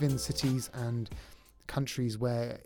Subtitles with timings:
[0.00, 1.10] Live in cities and
[1.66, 2.60] countries where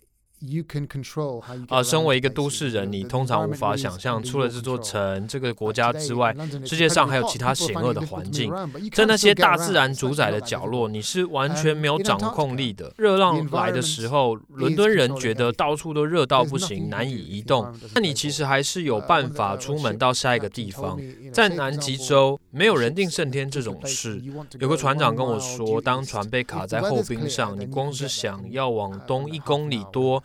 [1.69, 6.35] 啊，身为一个都市人，你通常无法想象，除了这座城、这个国家之外，
[6.65, 8.53] 世界上还有其他险恶的环境。
[8.93, 12.93] 在那些大自然主宰的角落，你是完全没有掌控力的。
[12.97, 17.73] 热浪来的时候，伦敦人觉得到处都热到不行，难以移动。
[17.95, 21.01] 那你其实还是有办法出门到下一个地方。
[21.33, 24.23] 在南极洲，没有人定胜天这种事。
[24.59, 30.23] 有个船长跟我说，当船被卡在后冰上，你光是想要往东一公里多。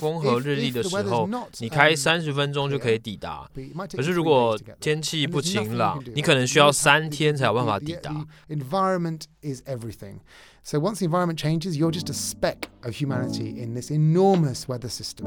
[0.00, 1.28] 风和日丽的时候，
[1.60, 3.48] 你开三十分钟就可以抵达。
[3.94, 8.26] 可是如果天气不晴朗，你可能需要三天才有办法抵达。
[8.48, 10.16] Environment is everything.
[10.64, 14.90] So once the environment changes, you're just a speck of humanity in this enormous weather
[14.90, 15.24] system.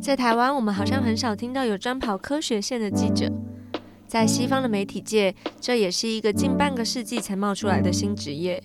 [0.00, 3.32] 在台湾，我们好像很少听到有专跑科学线的记者。
[4.06, 8.62] 在西方的媒体界，这也是一个近半个世纪才冒出来的新职业。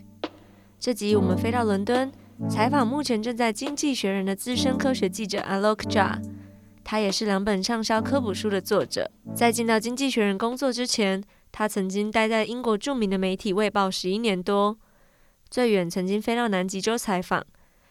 [0.80, 2.12] 这集我们飞到伦敦。
[2.48, 6.22] 采访目前正在《经济学人》的资深科学记者 Alok Jha，
[6.84, 9.12] 他也是两本畅销科普书的作者。
[9.36, 14.78] 在进到《经济学人》工作之前，他曾经待在英国著名的媒体《卫报》十一年多，
[15.50, 17.46] 最远曾经飞到南极洲采访，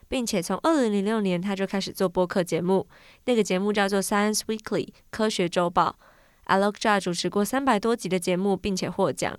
[0.07, 2.87] 并且从二零零六年他就开始做播客节目，
[3.25, 5.97] 那个节目叫做《Science Weekly》科学周报。
[6.47, 9.37] Alok Jha 主持过三百多集的节目，并且获奖。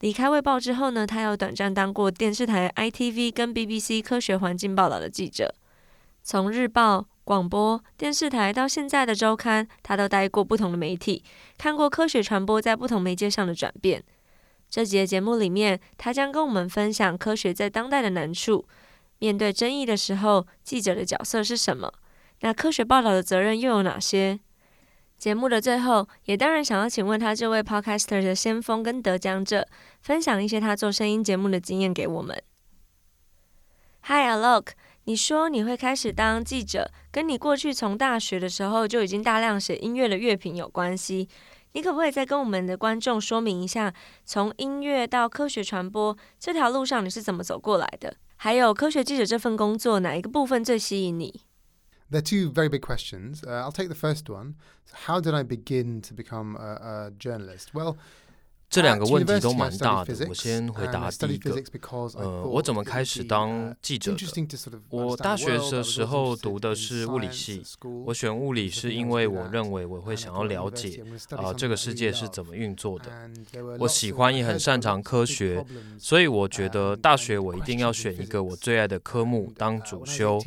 [0.00, 5.54] 离开《卫报》之后呢，他又短暂当过电视台 ITV 跟 BBC 科学环境报道的记者。
[6.22, 11.24] 从日报、广播电视台到现在的周刊，他都待过不同的媒体，
[11.56, 14.04] 看过科学传播在不同媒介上的转变。
[14.70, 18.66] 这节节目里面，他将跟我们分享科学在当代的难处。
[19.18, 21.92] 面对争议的时候，记者的角色是什么？
[22.42, 24.38] 那科学报道的责任又有哪些？
[25.18, 29.66] 节目的最后，也当然想要请问他这位 podcaster 的先锋跟得奖者，
[30.00, 32.40] 分享一些他做声音节目的经验给我们。
[34.02, 34.68] Hi Alok，
[35.04, 41.28] 你说你会开始当记者，跟你过去从大学的时候就已经大量写音乐的乐评有关系。
[41.72, 43.92] 你可不可以再跟我们的观众说明一下，
[44.24, 48.14] 从音乐到科学传播这条路上你是怎么走过来的？
[48.36, 51.42] 还有科学记者这份工作哪一个部分最吸引你
[52.10, 53.44] ？They're two very big questions.
[53.46, 54.56] Uh, I'll take the first one.
[54.86, 57.74] So how did I begin to become a, a journalist?
[57.74, 57.98] Well,
[58.70, 61.62] 这两个问题都蛮大的，我先回答第一个。
[62.16, 64.80] 呃，我怎么开始当记者的？
[64.90, 67.62] 我大学的时候读的是物理系，
[68.04, 73.06] 我选物理是因为我认为我会想要了解啊这个世界是怎么运作的。
[73.78, 75.64] 我喜欢也很擅长科学，
[75.98, 80.38] 所以我觉得大学我一定要选一个我最爱的科目当主修。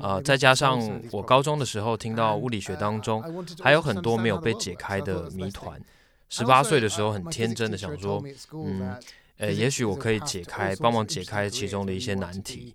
[0.00, 0.80] 啊，再加上
[1.10, 3.20] 我高中的时候听到物理学当中
[3.60, 5.80] 还有很多没有被解开的谜团。
[6.28, 8.96] 十八岁的时候，很天真的想说，嗯，
[9.38, 12.74] 呃，也许我可以解开，帮忙解开其中的一些难题。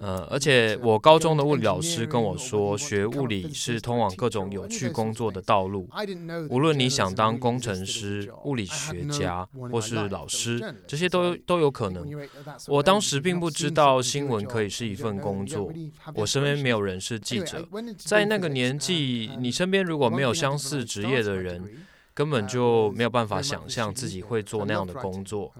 [0.00, 5.88] 呃，而且我高中的物理老师跟我说，学物理是通往各种有趣工作的道路。
[6.48, 12.04] 无论你想当工程师、物理学家或是老师，这些都都有可能。
[12.66, 15.72] 我当时并不知道新闻可以是一份工作。
[16.14, 21.62] 我身边没有人是记者，在那个年纪，你身边如果没有相似职业的人。
[22.12, 25.52] 根本就没有办法想象自己会做那样的工作。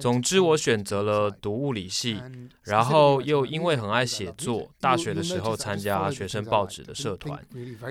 [0.00, 2.20] 总之，我选择了读物理系，
[2.62, 7.38] 然后又因为很爱写作，大学的时候参加学生报纸的社团，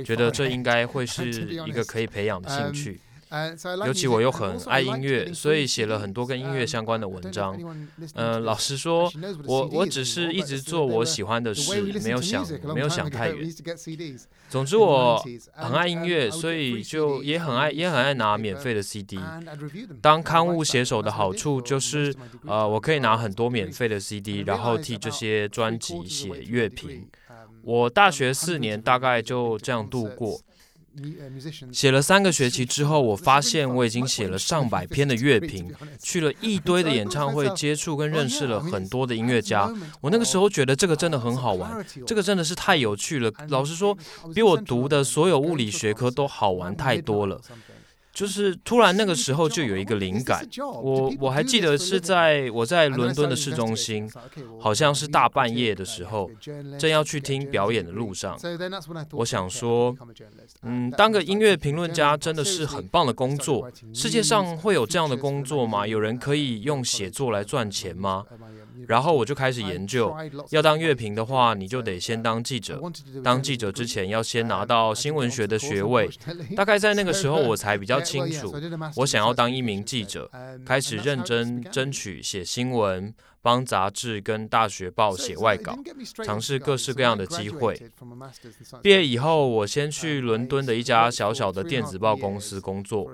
[0.03, 1.30] 觉得这应该会 是
[1.68, 3.00] 一个可以培养的兴趣。
[3.85, 7.56] 尤其我又很爱音乐，所以写了很多跟音乐相关的文章。
[8.15, 9.12] 嗯，老实说，
[9.45, 12.44] 我我只是一直做我喜欢的事，没有想
[12.74, 13.48] 没有想太远。
[14.50, 15.24] 总之，我
[15.54, 19.19] 很爱音乐，所以就也很爱也很爱拿免费的 CD。
[20.01, 22.15] 当刊物写手的好处就是，
[22.48, 27.07] 呃，我可以拿很多免费的 CD，然后替这些专辑写乐评。
[27.62, 30.42] 我大学四年大概就这样度过。
[31.71, 39.71] 写了三个学期之后，我发现我已经写了上百篇的乐评，去了一堆的演唱会，接触跟认识了很多的音乐家。
[40.01, 43.31] 我那个时候觉得这个真的很好玩，这个真的是太有趣了。
[43.50, 43.97] 老实说，
[44.33, 47.39] 比我读的所有物理学科都好玩太多了。
[48.19, 50.45] 就是突然那个时候就有一个灵感，
[50.83, 54.12] 我我还记得是在我在伦敦的市中心，
[54.60, 56.30] 好像是大半夜的时候，
[56.77, 58.38] 正要去听表演的路上，
[59.13, 59.95] 我想说，
[60.63, 63.71] 嗯，当个音乐评论家真的是很棒的工作。
[63.94, 65.88] 世界上会有这样的工作吗？
[65.88, 68.25] 有人可以用写作来赚钱吗？
[68.88, 70.16] 然后我就开始研究，
[70.50, 72.81] 要当乐评的话，你就得先当记者。
[73.24, 76.10] 当记者之前要先拿到新闻学的学位。
[76.56, 78.54] 大概在 那个时候，我才比较清楚，
[78.96, 80.30] 我想要当一名记者，
[80.66, 83.14] 开始认真争取写新闻。
[83.41, 85.77] 帮杂志跟大学报写外稿，
[86.25, 87.81] 尝试各式各样的机会。
[88.81, 93.09] 毕业以后，我先去伦敦的一家小小的电子报公司工作。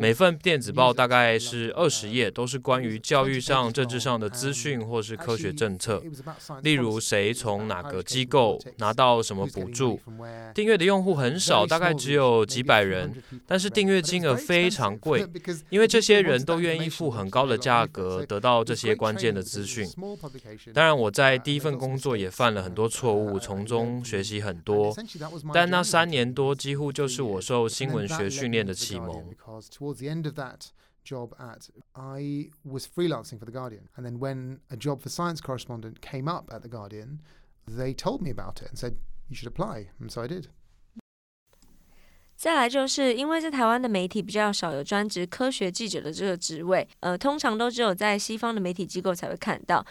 [0.00, 6.00] 每份电子报大概是二十页，都是关于教育上、政治上的资讯或是科学政策。
[6.62, 9.98] 例如，谁从哪个机构拿到什么补助？
[10.54, 13.12] 订阅的用户很少，大概只有几百人，
[13.44, 15.26] 但是订阅金额非常贵，
[15.70, 19.42] 因为这些人都愿意付很高的价格得到这些关键的。
[19.56, 19.88] 资讯。
[20.74, 24.94] 当然，我在第一份工作也犯了很多错误，从中学习很多。
[25.54, 29.24] 但那三年多几乎就是我受新闻学训练的启蒙。
[31.04, 36.00] job at I was freelancing for the Guardian and then when a job for science correspondent
[36.00, 37.20] came up at the Guardian
[37.64, 38.96] they told me about it and said
[39.28, 40.48] you should apply and so I did
[42.46, 49.84] 再来就是因为在台湾的媒体比较少有专职科学记者的这个职位，呃，通常都只有在西方的媒体机构才会看到。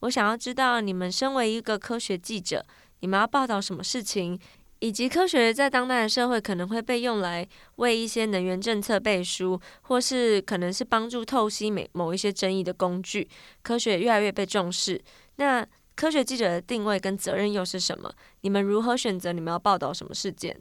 [0.00, 2.62] 我想要知道，你们身为一个科学记者，
[3.00, 4.38] 你们要报道什么事情，
[4.80, 13.26] 以及科学在当代的社会可能会被用来为一些能源政策背书，或是可能是帮助透析某某一些争议的工具。
[13.62, 15.02] 科学越来越被重视，
[15.36, 15.66] 那
[15.96, 18.14] 科学记者的定位跟责任又是什么？
[18.42, 20.54] 你们如何选择你们要报道什么事件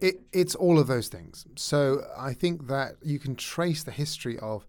[0.00, 1.46] ？It, it's all of those things.
[1.56, 4.64] So I think that you can trace the history of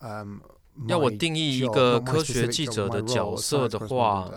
[0.00, 0.40] um,
[0.86, 4.30] 要我定义一个科学记者的角色的话，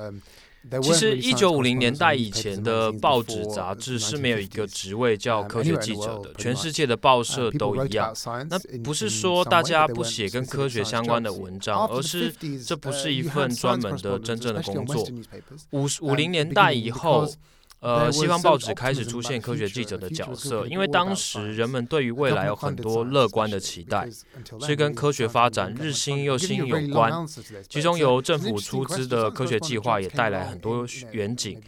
[0.82, 8.14] 其实一九五零年代以前的报纸杂志是没有一个职位叫科学记者的，全世界的报社都一样。
[8.50, 12.34] 那不是说大家不写跟科学相关的文章，而是
[12.66, 15.06] 这不是一份专门的真正的工作。
[15.72, 17.28] 五五零年代以后。
[17.80, 24.08] 呃，西方报纸开始出现科学记者的角色，因为当时人们对于未来有很多乐观的期待，
[24.60, 27.26] 是跟科学发展日新又新有关。
[27.70, 31.62] 其中由政府出资的科学计划也带来很多远景。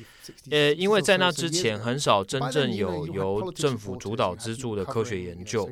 [0.50, 5.70] 呃，因为在那之前很少真正有由政府主导资助的科学研究。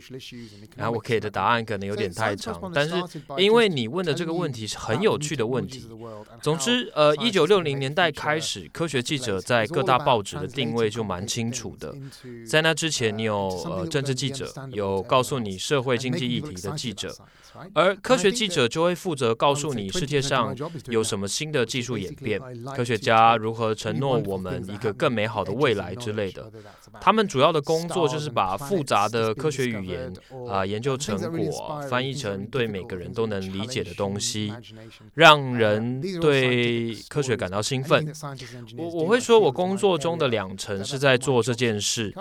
[0.76, 2.96] 然后我给的答案可能有点太长，但是
[3.38, 5.88] 因为你问的这个问题是很有趣的问题。
[6.42, 11.96] 总之，呃，一九六零年代开始，科学记者在各大报纸的定位就蛮清楚的。
[12.48, 17.16] 在那之前，你有呃政治记者，有告诉你社会经济议题的记者。
[17.74, 20.56] 而科学记者就会负责告诉你世界上
[20.86, 22.40] 有什么新的技术演变，
[22.76, 26.50] 科学家如何承诺我们一个更美好的未来之类的。
[27.02, 30.12] 他们主要的工作就是把复杂的科学语言
[30.50, 34.54] 啊研究成果翻译成对每个人都能理解的东西，
[35.14, 38.12] 让人对科学感到兴奋。
[38.78, 42.12] 我我会说，我工作中的两成是在做这件事。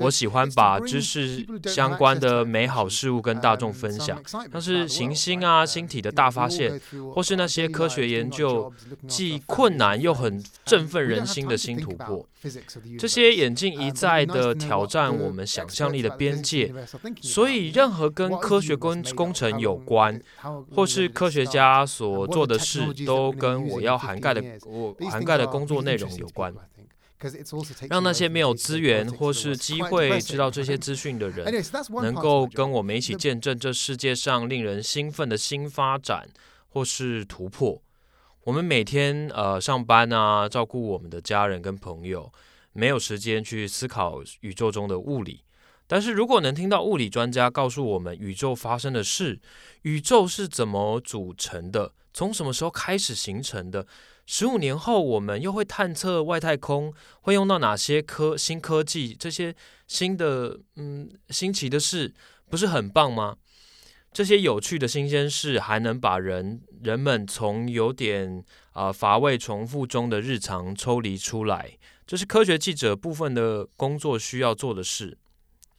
[0.00, 4.88] 我喜欢把知识相关的美好事物跟大众分享，像是。
[4.98, 6.80] 行星啊，星体的大发现，
[7.14, 8.72] 或是那些科学研究
[9.06, 12.26] 既困难又很振奋人心的新突破，
[12.98, 16.72] 这些眼镜一再的挑战我们想象力的边界。
[17.20, 20.18] 所以，任何跟科学工工程有关，
[20.74, 26.54] 或是科学家所做的事，都跟我要涵盖的我涵盖的工作内容有关。
[27.90, 31.52] 让那些没有资源或是机会知道这些 资讯的人，
[32.00, 36.28] 能够跟我们一起见证这世界上令人兴奋的新发展
[36.68, 37.82] 或是突破。
[38.48, 42.32] 我们每天呃上班啊，照顾我们的家人跟朋友，
[42.72, 45.44] 没有时间去思考宇宙中的物理。
[45.86, 49.38] 但是如果能听到物理专家告诉我们宇宙发生的事，
[49.82, 53.86] 宇宙是怎么组成的，从什么时候开始形成的？
[54.24, 56.90] 十五年后，我们又会探测外太空，
[57.20, 59.14] 会用到哪些科新科技？
[59.14, 59.54] 这些
[59.86, 62.14] 新的嗯新奇的事，
[62.48, 63.36] 不是很棒吗？
[64.18, 75.18] 这些有趣的新鲜事，还能把人人们从有点啊乏味重复中的日常抽离出来，这是科学记者部分的工作需要做的事。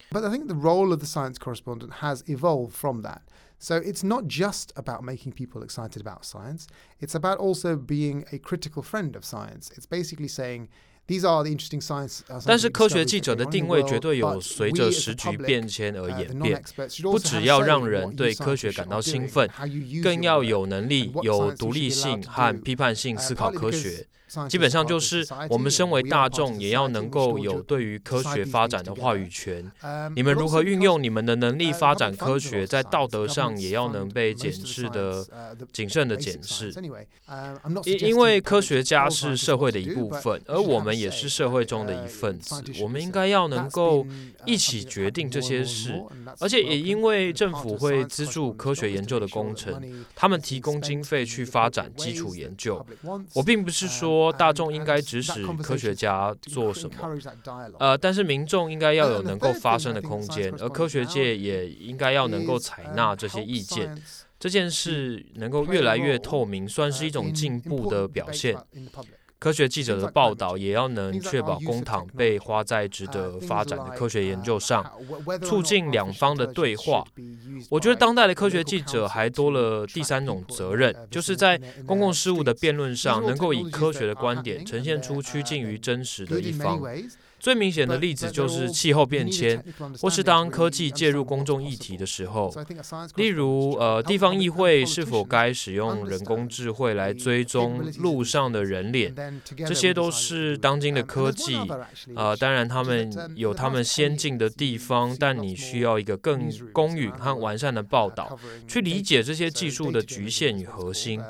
[0.10, 3.24] But I think the role of the science correspondent has evolved from that.
[3.60, 6.64] So it's not just about making people excited about science,
[7.02, 9.70] it's about also being a critical friend of science.
[9.76, 10.70] It's basically saying
[12.46, 16.64] 但是科学记者的定位绝对有随着时局变迁而演变，
[17.02, 19.50] 不只要让人对科学感到兴奋，
[20.04, 24.06] 更要有能力、有独立性和批判性思考科学。
[24.48, 29.72] 基本上就是我们身为大众，也要能够有对于科学发展的话语权。
[30.16, 35.26] 你们如何运用你们的能力发展科学，在道德上也要能被检视的
[35.74, 36.72] 谨慎的检视。
[37.86, 42.62] 因因为科学家是社会的一部分，而我们也是社会中的一份子。
[42.82, 44.06] 我们应该要能够
[44.46, 46.00] 一起决定这些事，
[46.40, 49.82] 而且也因为政府会资助科学研究的工程，
[50.16, 52.86] 他们提供经费去发展基础研究。
[53.34, 54.19] 我并不是说。
[54.20, 57.20] 说大众应该指使科学家做什么，
[57.80, 63.98] 呃，但是民众应该要有能够发声的空间，而科学界也应该要能够采纳这些意见。
[64.38, 68.56] 这件事能够越来越透明，算是一种进步的表现。
[69.40, 74.86] 科学记者的报道也要能确保公帑被花在值得发展的科学研究上，
[75.42, 77.06] 促进两方的对话。
[77.70, 86.82] 我觉得当代的科学记者还多了第三种责任，就是在公共事务的辩论上，能够以科学的观点呈现出趋近于真实的一方。
[87.40, 89.64] 最明显的例子就是气候变迁，
[90.02, 92.54] 或是当科技介入公众议题的时候，
[93.16, 99.16] 例如，呃，地方议会是否该使用人工智慧来追踪路上的人脸，
[99.66, 101.58] 这些都是当今的科技。
[102.16, 111.22] 呃，当然，他们有他们先进的地方，但你需要一个更公允和完善的报道，去理解这些技术的局限与核心，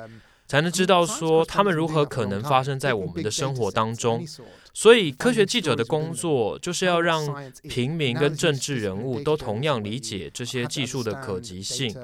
[0.46, 4.24] 才能知道说他们如何可能发生在我们的生活当中。
[4.72, 11.94] 所以，科学记者的工作就是要让平民跟政治人物都同样理解这些技术的可及性，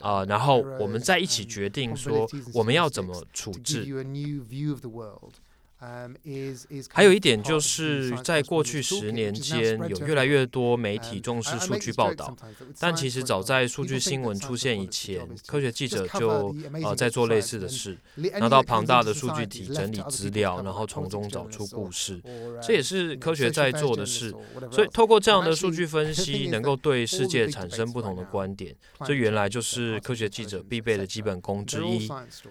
[0.00, 3.86] 啊，然后我们再一起决定说我们要怎么处置。
[6.90, 12.36] 还有一点就是，在过去十年间，有越来越多媒体重视数据报道，
[12.80, 17.96] 但其实早在数据新闻出现以前，科学记者就呃在做类似的事，
[18.40, 22.20] 拿到庞大的数据体整理资料，然后从中找出故事，
[22.60, 24.34] 这也是科学在做的事。
[24.72, 28.74] 所以，透过这样的数据分析，能够对世界产生不同的观点，
[29.06, 32.08] 这原来就是科学记者必备的基本功之一。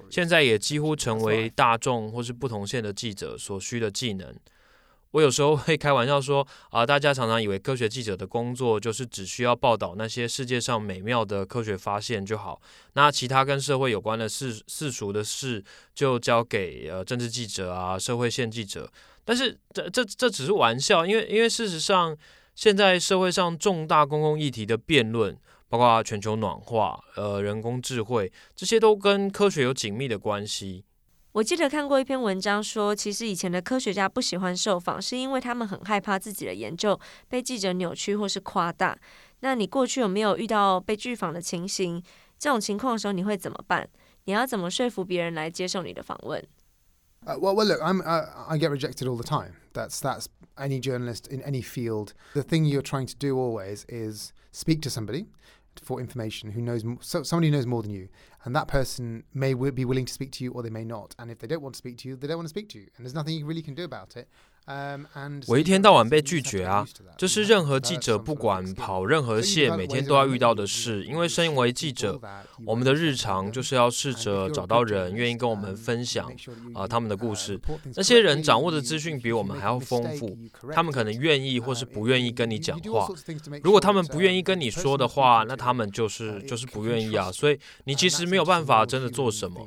[0.09, 3.16] 现在也几乎成为大众或是不同线的记。
[3.17, 4.35] 者所需的技能，
[5.11, 12.61] 我有时候会开玩笑说啊，大家常常以为科学记者的工作就是只需要报道那些世界上美妙的科学发现就好，
[12.93, 15.63] 那其他跟社会有关的世世俗的事
[15.95, 18.91] 就交给呃政治记者啊、社会线记者。
[19.25, 22.15] 但是这这这只是玩笑，因为因为事实上，
[22.55, 30.85] 现在社会上重大公共议题的辩论，包括全球暖化、呃人工智慧，这些都跟科学有紧密的关系。
[31.33, 38.97] 我记得看过一篇文章，说其实以前的科学家不喜欢受访，是因为他们很害怕自己的研究被记者扭曲或是夸大。
[39.41, 42.01] 那你过去有没有遇到被拒访的情形？
[42.39, 43.87] 这种情况的时候你会怎么办？
[44.25, 46.43] 你要怎么说服别人来接受你的访问
[47.23, 49.53] ？Well, well, look, I'm I get rejected all the time.
[49.73, 52.13] That's that's any journalist in any field.
[52.33, 55.27] The thing you're trying to do always is speak to somebody.
[55.83, 58.07] for information who knows so somebody who knows more than you
[58.47, 61.13] and that person may be willing to speak to you or they may not.
[61.19, 62.77] And if they don't want to speak to you they don't want to speak to
[62.77, 62.87] you.
[62.95, 64.29] And there's nothing you really can do about it
[65.47, 66.85] 我一天到晚被拒绝啊，
[67.17, 71.05] 这是任何记者不管跑任何线，每天都要遇到的事。
[71.05, 72.19] 因为身为记者，
[72.65, 76.29] 我们的日常就是要试着找到人愿意跟我们分享
[76.73, 77.57] 啊他们的故事。
[77.95, 80.37] 那些人掌握的资讯比我们还要丰富，
[80.73, 83.07] 他们可能愿意或是不愿意跟你讲话。
[83.63, 87.31] 如果他们不愿意跟你说的话，那他们就是就是不愿意啊。
[87.31, 89.65] 所以你其实没有办法真的做什么。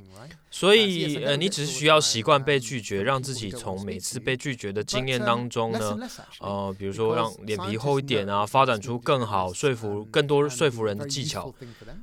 [0.53, 5.97] 所以，呃，你只是需要习惯被拒绝，让自己从每次被拒绝的经验当中呢，
[6.41, 11.55] 呃，比如说让脸皮厚一点啊，发展出更好说服、更多说服人的技巧。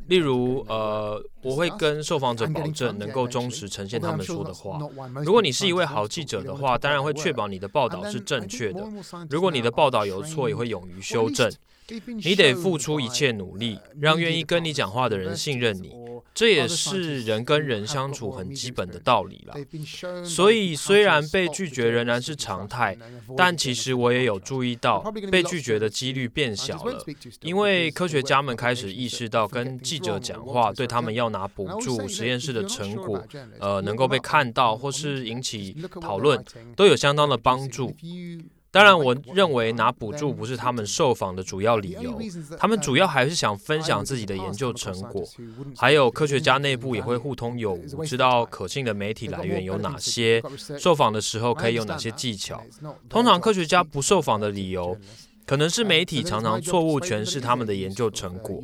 [0.07, 4.79] 例如，呃，我会跟受访者保证能够忠实呈现他们说的话。
[5.25, 8.81] 如果你是一位好记者的话，当然会确保你的报道是正确的。
[9.29, 11.51] 如果你的报道有错，也会勇于修正。
[12.23, 16.06] 你得付出一切努力，让愿意跟你讲话的人信任你。
[16.37, 19.55] 这也是人跟人相处很基本的道理了。
[20.23, 22.95] 所以，虽然被拒绝仍然是常态，
[23.35, 24.99] 但其实我也有注意到
[25.31, 27.03] 被拒绝的几率变小了。
[27.41, 33.19] 因为科学家们开始意识到，跟记者讲话对他们要拿补助、实验室的成果，
[33.59, 37.95] 呃，能够被看到或是引起讨论，都有相当的帮助。
[38.77, 42.21] 当然，我认为拿补助不是他们受访的主要理由，
[42.59, 45.27] 他们主要还是想分享自己的研究成果。
[45.75, 50.43] 还有科学家内部也会互通有无，知道可信的媒体来源有哪些，
[50.77, 52.61] 受访的时候可以有哪些技巧。
[53.09, 54.95] 通常科学家不受访的理由。
[55.47, 58.61] 可能是媒体常常错误诠释他们的研究成果，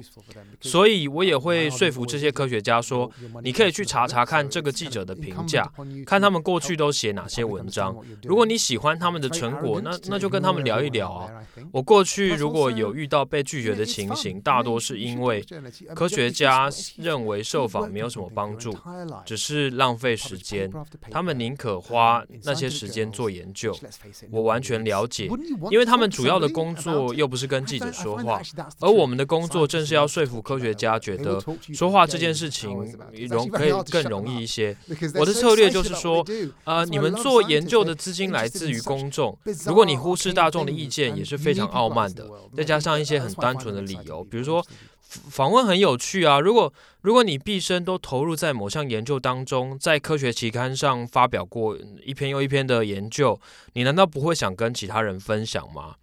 [0.59, 3.09] 所以我也会说服这些科学家说，
[3.41, 5.65] 你可以去查查看这个记者的评价，
[6.05, 7.95] 看他们过去都写哪些文章。
[8.23, 11.31] 如果你喜欢他们的成果，那那就跟他们聊一聊啊。
[11.71, 15.41] 我过去如果有遇到被拒绝的情形，大多是因为
[15.95, 18.77] 科学家认为受访没有什么帮助，
[19.25, 20.69] 只是浪费时间，
[21.09, 23.73] 他们宁可花那些时间做研究。
[24.29, 25.29] 我完全了解，
[25.71, 26.72] 因为他们主要的工。
[26.73, 28.41] 工作又不是跟记者说话，
[28.79, 32.71] 而我们的工作正是要说服科学家，觉得说话这件事情
[33.29, 34.75] 容可以更容易一些。
[35.15, 36.25] 我的策略就是说，
[36.63, 42.27] 呃，你们做研究的资金来自于公众，如果你忽视大众的意见，也是非常傲慢的。
[42.55, 44.65] 再加上一些很单纯的理由，比如说
[45.01, 46.39] 访问很有趣啊。
[46.39, 53.39] 如果如果你毕生都投入在某项研究当中，在科学期刊上发表过一篇又一篇的研究，
[53.73, 55.95] 你难道不会想跟其他人分享吗？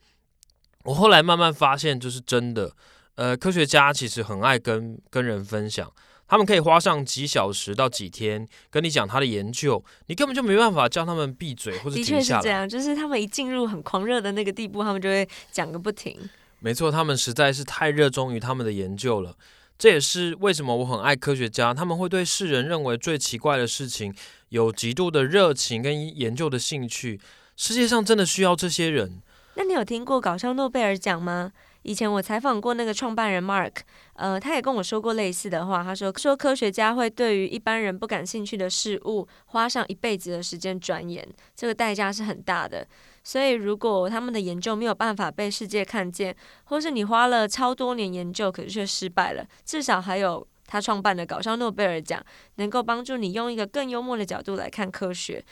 [0.84, 2.72] 我后来慢慢发现，就是真的，
[3.16, 5.92] 呃，科学家其实很爱跟跟人分享，
[6.26, 16.18] 他们可以花上几小时到几天跟你讲他的研究，你根本就没办法叫他们闭嘴或者停下的确是这样，就是他们一进入很狂热的那个地步，他们就会讲个不停。
[16.60, 19.36] 没错，他们实在是太热衷于他们的研究了，
[19.78, 24.14] 这也是为什么我很爱科学家，他们会对世人认为最奇怪的事情
[24.48, 27.20] 有极度的热情跟研究的兴趣。
[27.54, 29.20] 世界上真的需要这些人。
[29.54, 31.52] 那你有听过搞笑诺贝尔奖吗？
[31.82, 33.72] 以前我采访过那个创办人 Mark，
[34.12, 35.82] 呃，他也跟我说过类似的话。
[35.82, 41.26] 他说，说科学家会对于一般人不感兴趣的事物花上一辈子的时间钻研，
[41.56, 42.86] 这个代价是很大的。
[43.24, 52.22] 所以，如果他们的研究没有办法被世界看见，或是你花了超多年研究可是却失败了，至少还有他创办的搞笑诺贝尔奖，
[52.56, 55.42] 能够帮助你用一个更幽默的角度来看科学，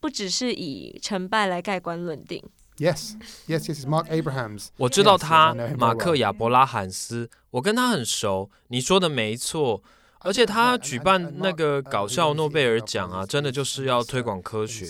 [0.00, 2.42] 不只是以成败来盖棺论定。
[2.78, 3.14] Yes,
[3.46, 3.86] yes, yes.
[3.86, 4.66] Mark Abrahams.
[4.76, 7.30] 我知道他，马克·亚伯拉罕斯。
[7.52, 8.50] 我跟他很熟。
[8.68, 9.82] 你说的没错。
[10.26, 14.84] 而且他举办那个搞笑诺贝尔奖啊，真的就是要推广科学，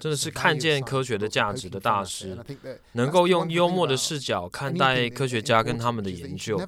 [0.00, 2.34] 真的是看见科学的价值的大师，
[2.92, 6.58] 能够用幽默的视角看待科学家跟他们的研究。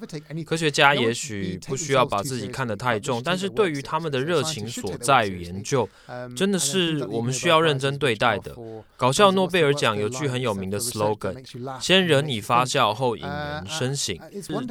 [0.45, 5.89] 科学家也许不需要把自己看得太重，但是对于他们的热情所在与研究，
[6.35, 8.55] 真的是我们需要认真对待的。
[8.95, 11.43] 搞笑诺贝尔奖有句很有名的 slogan：
[11.81, 14.15] 先惹你发笑，后引人深省。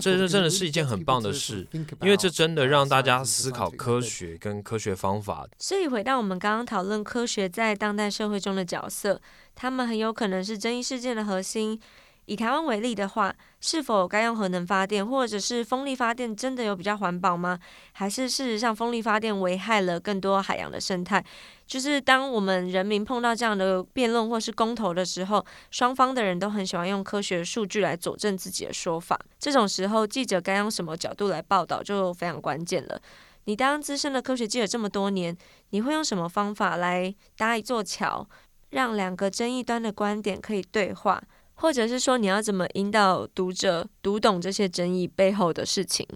[0.01, 1.67] 这这真的是一件很棒的事，
[2.01, 3.25] 因为这真的让大家。
[3.41, 5.47] 思考科学跟科学方法。
[5.59, 9.21] 所以回到我们刚刚讨论科学在当代社会中的角色，
[9.55, 11.81] 他们很有可能是争议事件的核心。
[12.27, 17.59] 以台湾为例的话，是否该用核能发电，或者是风力发电，真的有比较环保吗？
[17.91, 21.25] 还是事实上风力发电危害了更多海洋的生态？
[21.67, 29.19] 就是当我们人民碰到这样的辩论或是公投的时候，双方的人都很喜欢用科学数据来佐证自己的说法。
[29.41, 33.01] 这种时候，记者该用什么角度来报道就非常关键了。
[33.45, 35.37] 你当资深的科学记者这么多年，
[35.71, 38.29] 你会用什么方法来搭一座桥，
[38.71, 41.23] 让两个争议端的观点可以对话？
[41.55, 46.07] 或者是说，你要怎么引导读者读懂这些争议背后的事情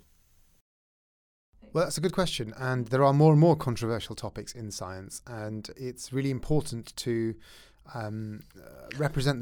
[1.73, 5.19] ？Well, that's a good question, and there are more and more controversial topics in science,
[5.27, 7.39] and it's really important to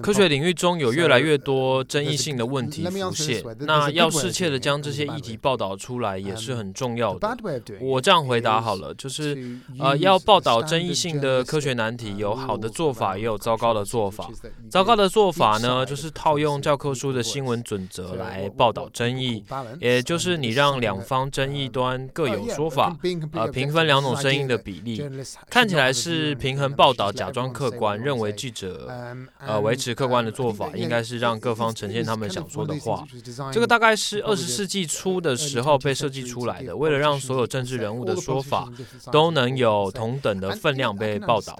[0.02, 7.36] 科学领域中有越来越多争议性的问题浮现，那要适切的将这些议题报道出来也是很重要的。
[7.80, 14.28] 我这样回答好了，就是呃，要报道争议性的科学难题，有好的做法，也有糟糕的做法。
[14.70, 19.44] 糟糕的做法呢，就是套用教科书的新闻准则来报道争议，
[19.80, 22.96] 也就是你让两方争议端各有说法，
[23.32, 25.02] 呃，平分两种声音的比例，
[25.50, 28.31] 看起来是平衡报道，假装客观，认为。
[28.32, 28.90] 记者
[29.38, 33.04] 呃维持客观的做法，应该是让各方呈现他们想说的话。
[33.52, 38.70] 这个大概是二十世纪初的时候被设计出来的，为了让所有政治人物的说法
[39.10, 41.58] 都能有同等的分量被报道。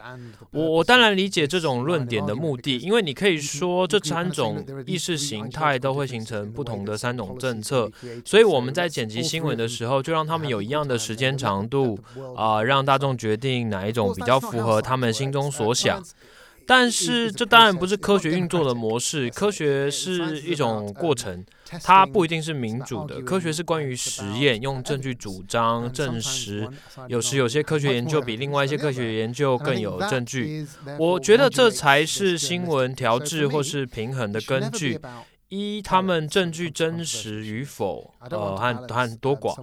[0.51, 7.91] 我我当然理解这种论点的目的，因为你可以说这三种意识形态都会形成不同的三种政策，
[8.25, 11.99] 所以我们在剪辑新闻的时候，就让他们有一样的时间长度
[12.37, 16.03] 啊，让大众决定哪一种比较符合他们心中所想。
[16.67, 19.29] 但是这当然不是科学运作的模式。
[19.31, 21.45] 科学是一种过程，
[21.83, 23.21] 它不一定是民主的。
[23.23, 26.69] 科学是关于实验，用证据主张证实。
[27.09, 30.67] 有时有些科学研究比另外一些科学研究更有证据。
[30.99, 34.99] 我觉得这才是新闻调制或是平衡的根据。
[35.55, 39.55] 一，他们证据真实与否，呃，和和多寡，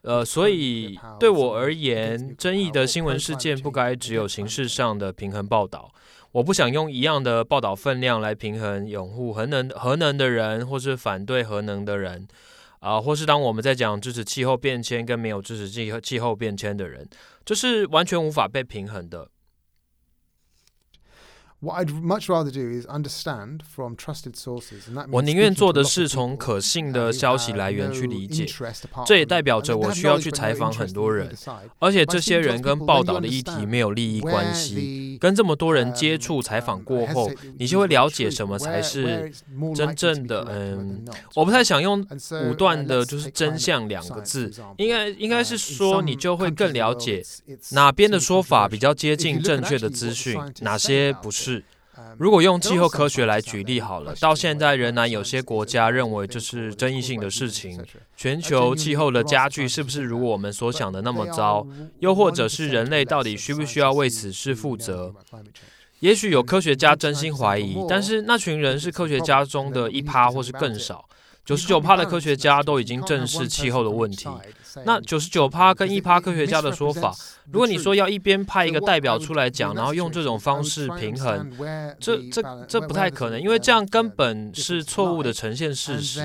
[0.00, 5.92] 呃，所以对我而言，争议的新闻事件不该只有形式上的平衡报道。
[6.34, 12.26] 我不想用一样的报道分量来平衡拥护核能核能的人，或是反对核能的人，
[12.80, 17.08] 啊，或是当我们在讲支持气候变迁跟没有支持气候气候变迁的人，
[17.44, 19.28] 这是完全无法被平衡的。
[25.10, 28.46] 我宁愿做的是从可信的消息来源去理解，
[29.06, 31.34] 这也代表着我需要去采访很多人，
[31.78, 35.18] 而且这些人跟报道的议题没有利益关系。
[35.20, 39.32] 跟这么多人接触采访过后，你就会了解什么才是
[39.74, 40.44] 真正的。
[40.50, 42.04] 嗯，我不太想用
[42.48, 47.22] 武断的，就是真相两个字，应该应该是说你就会更了解
[47.70, 51.53] 哪边的说法比较接近正确的资讯，哪些不是。
[52.18, 57.84] 如果用气候科学来举例好了，到现在仍然有些国家认为这是争议性的事情。
[58.16, 61.66] 全球气候的加剧是不是如我们所想的那么糟？
[62.00, 65.14] 又或者是人类到底需不需要为此事负责？
[66.00, 71.08] 也许有科学家真心怀疑，但是那群人是科学家中的一趴，或是更少。
[71.44, 74.28] 九十九趴的科学家都已经正视气候的问题。
[74.84, 77.14] 那九十九趴跟一趴科学家的说法，
[77.52, 81.52] 如果你说要一边派一个代表出来讲，然后用这种方式平衡，
[82.00, 86.20] 这这这不太可能，因为这样根本是错误的呈现事实。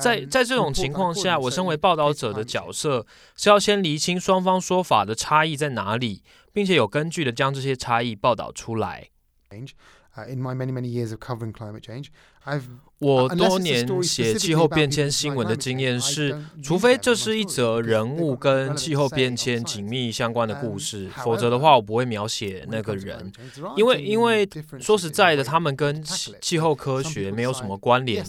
[0.00, 3.04] 在在这种情况下，我身为报道者的角色
[3.36, 9.08] 是要先厘清双方说法的差异在哪里，并且有根据的将这些差异报道出来。
[13.00, 23.32] 我多年写气候变迁新闻的经验是，除非这是一则人物跟气候变迁紧密相关的故事，否则的话我不会描写那个人，
[23.74, 24.46] 因为因为
[24.78, 28.22] 说实在的，他们跟气气候科学没有什么关联。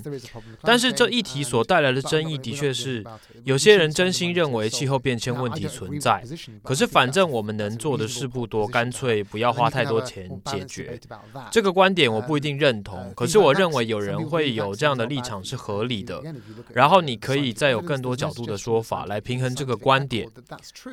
[0.62, 3.04] 但是这一题所带来的争议的确是，
[3.44, 6.24] 有些人真心认为气候变迁问题存在，
[6.64, 10.98] 可是反正我们能做的事不多，干脆不要花太多钱解决。
[11.52, 14.61] 这个观点我不一定认同，可是我认为有人会有。
[14.68, 16.22] 有这样的立场是合理的，
[16.74, 20.28] 然后你可以再有更多角度的说法来平衡这个观点，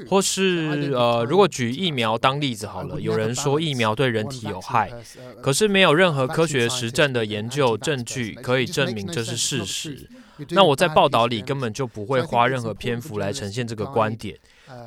[0.09, 4.93] 或是呃，如果举疫苗当例子好了，有人说疫苗对人体有害，
[5.43, 10.09] 可是没有任何科学实证的研究证据可以证明这是事实，
[10.51, 14.37] 那我在报道里根本就不会花任何篇幅来呈现这个观点。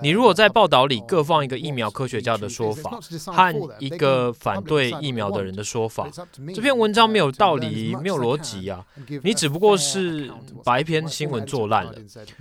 [0.02, 6.10] 你如果在报道里各放一个疫苗科学家的说法和一个反对疫苗的人的说法，
[6.54, 8.86] 这篇文章没有道理，没有逻辑啊！
[9.24, 10.32] 你只不过是
[10.64, 11.96] 把一篇新闻做烂了。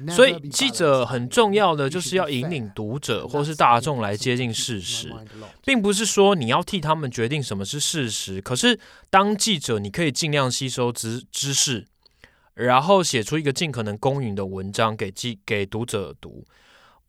[0.09, 5.12] 所以记者很重要的就是要引领读者或是大众来接近事实，
[5.64, 8.40] 并不是说你要替他们决定什么是事实。
[8.40, 11.87] 可是当记者，你可以尽量吸收知知识，
[12.55, 16.44] 然后写出一个尽可能公允的文章给记给读者读。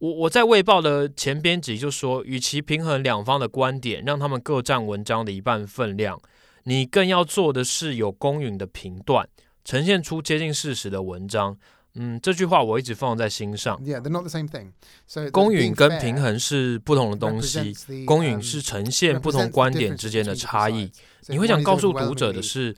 [0.02, 6.20] 我我在《卫报》的前编辑就说，与其平衡两方的观点，让他们各占文章的一半分量，
[6.64, 9.30] 你更要做的是有公允的评断，
[9.64, 11.56] 呈现出接近事实的文章。
[11.96, 13.80] 嗯，这句话我一直放在心上。
[15.32, 17.74] 公允跟平衡是不同的东西，
[18.06, 20.90] 公允是呈现不同观点之间的差异。
[21.28, 22.76] 你会想告诉读者的是，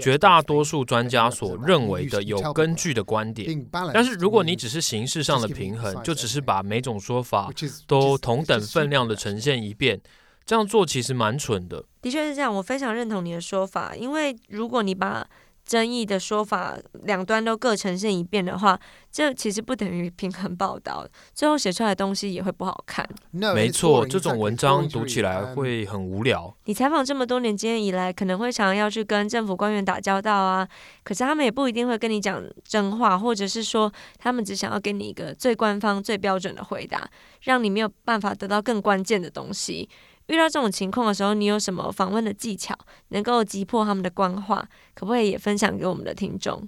[0.00, 3.66] 绝大多数专家所认为的有根据的观点。
[3.92, 7.50] 但是如果你只是形式上的平衡，就只是把每种说法
[7.86, 10.00] 都同等分量的呈现一遍，
[10.44, 11.84] 这样做其实蛮蠢的。
[12.02, 15.26] 的确是这样，我非常认同你的说法，因为如果你把
[15.64, 18.78] 争议的说法两端都各呈现一遍的话，
[19.10, 23.08] 这其实不等于平衡报道，最后写出来的东西也会不好看。
[23.30, 26.54] 没错，这种文章读起来会很无聊。
[26.64, 30.68] 你采访这么多年经验以来，可能会想要去跟政府官员打交道啊，
[31.04, 37.08] 可是他们也不一定会跟你讲真话，或者是说他们只想要给你一个最官方、最标准的回答，
[37.42, 39.88] 让你没有办法得到更关键的东西。
[40.32, 42.74] 遇到这种情况的时候，你有什么访问的技巧，
[43.08, 44.66] 能够击破他们的官话？
[44.94, 46.66] 可不可以也分享给我们的听众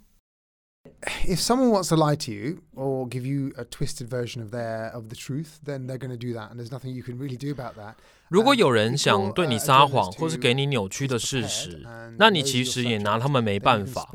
[1.26, 4.92] ？if someone wants to lie to you or give you a twisted version of their
[4.92, 7.38] of the truth, then they're going to do that, and there's nothing you can really
[7.38, 7.94] do about that.
[8.28, 11.82] 如果有人想对你撒谎，或是给你扭曲的事实，
[12.16, 14.08] 那你其实也拿他们没办法。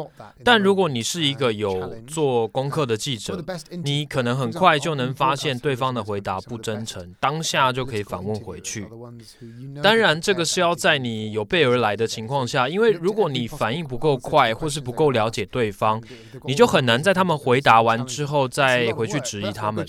[0.44, 3.42] 但如果你是一个有做功课的记者，
[3.84, 8.88] 你可能很快就能发现对方的回答不真诚，当下就可以反问回去。
[9.82, 16.02] 当然，这个是要在你有备而来的情况下，因为如果你反应不够快，或是不够了解对方，
[16.46, 19.86] 你就很难在他们回答完之后再回去质疑他们。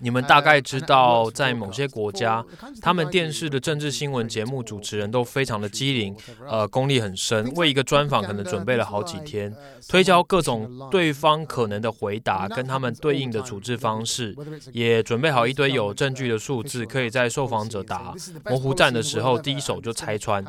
[0.00, 2.44] 你们大概知道，在某些国家，
[2.80, 6.16] 他们电视的政治新闻节目主持人都非常的机灵，
[6.48, 9.54] 呃，功力很深，为一个专访可能准备了好几天，
[9.88, 14.34] 推敲各种对方可能的回答跟他们对应的处置方式，
[14.72, 18.14] 也准备好一堆有证据的数字，可以在受访者打
[18.46, 20.42] 模糊战的时候，第一手就拆穿。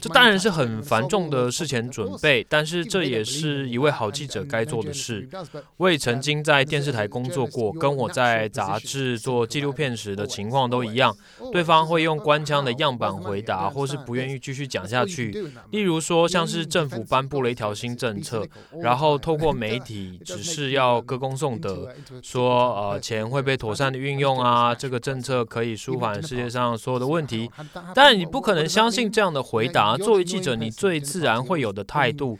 [0.00, 5.26] 这当然是很繁重的事前准备，但是这也是一位好记者该做的事。
[5.78, 11.16] 我也曾经在电视台工作过，跟我在杂志做纪录片时的情况都一样。
[11.50, 15.50] 对方会用官腔的样板回答，或是不愿意继续讲下去。
[15.70, 18.46] 例如说，像是政府颁布了一条新政策，
[18.82, 21.88] 然后透过媒体只是要歌功颂德，
[22.22, 27.50] 说呃钱会被妥善的运用啊，这个政策可以舒缓世界上所有的问题。
[27.94, 29.61] 但你不可能相信这样的回。
[29.62, 32.36] 回答作为记者，你最自然会有的态度，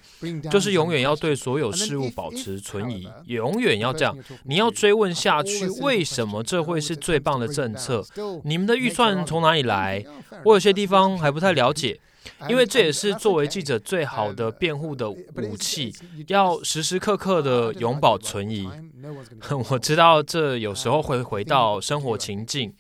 [0.51, 4.17] 就是永远要对所有事物保持存疑，永远要这样。
[4.45, 8.05] 你要追问下去，为什么这会是最棒的政策？
[8.45, 10.05] 你们的预算从哪里来？
[10.45, 12.01] 我有些地方还不太了解，
[12.49, 15.95] 因为这也是作为记者最好的辩护的武器，
[16.27, 18.69] 要时时刻刻的永保存疑。
[19.71, 22.75] 我知道这有时候会回到生活情境。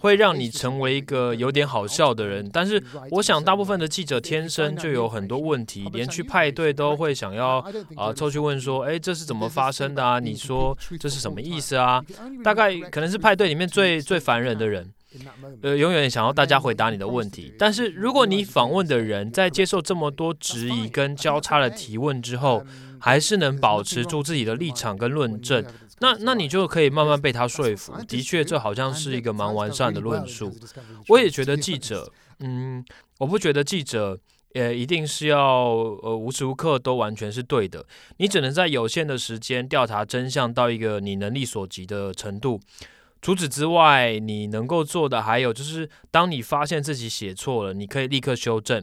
[0.00, 7.64] 会让你成为一个有点好笑的人，但是我想大部分的记者天生就有很多问题，连去派对都会想要
[7.96, 10.18] 啊凑去问说，哎，这是怎么发生的啊？
[10.18, 12.02] 你说这是什么意思啊？
[12.42, 14.90] 大概可能是派对里面最最烦人的人，
[15.60, 17.52] 呃，永远想要大家回答你的问题。
[17.58, 22.64] 但是如果你访问的人在接受这么多质疑跟交叉的提问之后，
[22.98, 25.64] 还是能保持住自己的立场跟论证。
[26.00, 27.94] 那那你就可以慢慢被他说服。
[28.08, 30.54] 的确，这好像是一个蛮完善的论述。
[31.08, 32.10] 我也觉得记者，
[32.40, 32.84] 嗯，
[33.18, 34.18] 我不觉得记者，
[34.54, 35.38] 呃，一定是要
[36.02, 37.86] 呃无时无刻都完全是对的。
[38.16, 42.60] 你只能在有限的时间调查真相到一个你能力所及的程度。
[43.22, 48.82] 除此之外，你能够做的还有就是，当你发现自己写错了，你可以立刻修正。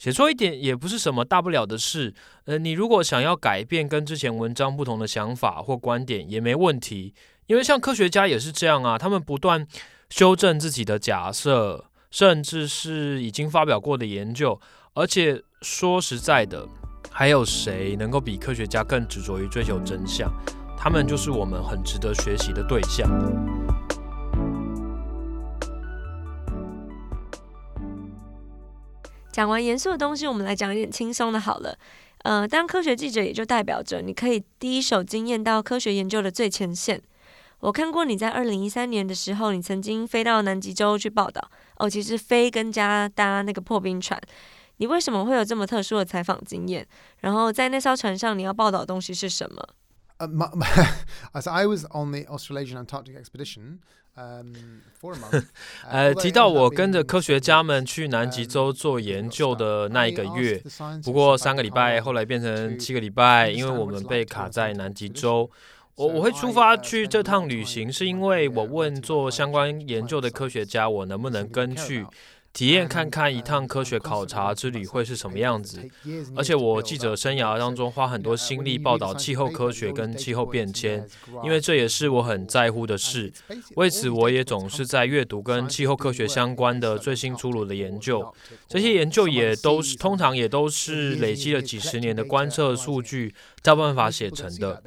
[0.00, 2.14] 写错一点也不是什么大不了的事，
[2.46, 7.12] 呃，你如果想要改变跟之前文章不同的想法或观点也没问题，
[7.48, 9.66] 因为像科学家也是这样啊，他们不断
[10.08, 14.58] 修正自己的假设，甚至是已经发表过的研究。
[14.94, 16.66] 而且说实在的，
[17.10, 20.32] 还有谁能够比科学家更执着于追求真相？
[20.78, 23.06] 他们就是我们很值得学习的对象。
[29.32, 31.38] 讲完严肃的东西，我们来讲一点轻松的。
[31.38, 31.76] 好了，
[32.24, 37.00] 呃，当科学记者也就代表着你可以第一手经验到科学研究的最前线。
[37.60, 41.50] 我看过你在二零一三年的时候，你曾经飞到南极洲去报道。
[41.76, 44.20] 哦，其实飞跟加搭那个破冰船，
[44.78, 46.86] 你为什么会有这么特殊的采访经验？
[47.18, 49.62] 然后在那艘船上，你要报道的东西是什么？
[50.18, 50.28] 呃，
[51.34, 53.78] as I was on the Australian Antarctic expedition.
[55.88, 60.62] 呃，提到我跟着科学家们去南极洲做研究的那一个月，
[61.02, 65.50] 不过三个礼拜后来变成七个礼拜，因为我们被卡在南极洲。
[65.94, 72.06] 我我会出发去这趟旅行，是因为我问做相关研究的科学家，我能不能跟去。
[72.52, 75.88] 体验看看一趟科学考察之旅会是什么样子，
[76.36, 81.06] 而且我记者生涯当中花很多心力报道气候科学跟气候变迁，
[81.44, 83.32] 因为这也是我很在乎的事。
[83.76, 88.34] 为此，我也总是在阅读跟气候科学相关的最新出炉的研究。
[88.68, 93.34] 这些研究也都是通常也都是累积了几十年的观测数据。
[93.64, 94.82] 有办法写成的。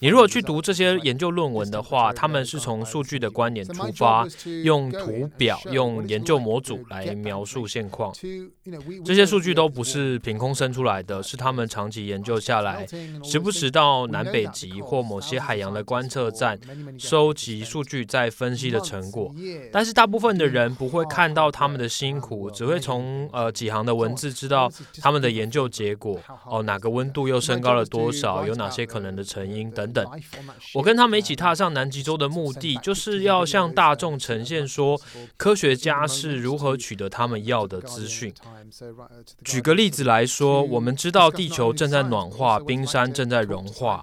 [0.00, 4.26] 你如果去读这些研究论文的话，他们是从数据的观点出发，
[4.64, 8.12] 用图表、用研究模组来描述现况。
[9.04, 12.84] 这些数据都不是凭空生出来的，是他们长期研究下来，
[13.22, 16.58] 时不时到南北极或某些海洋的观测站
[16.98, 19.32] 收集数据再分析的成果。
[19.72, 24.68] 但是大部分的人不会看到他们的辛苦，只会从呃几行的文字知道
[25.00, 26.18] 他们的研究结果。
[26.44, 28.10] 哦，哪个温度又升高了多？
[28.16, 30.04] 少，有哪些可能的成因等等。
[30.74, 35.00] 我跟他们一起踏上南极洲的目的，就是要向大众呈现说，
[35.36, 38.32] 科学家是如何取得他们要的资讯。
[39.44, 44.02] 举个例子来说，我们知道地球正在暖化，冰山正在融化。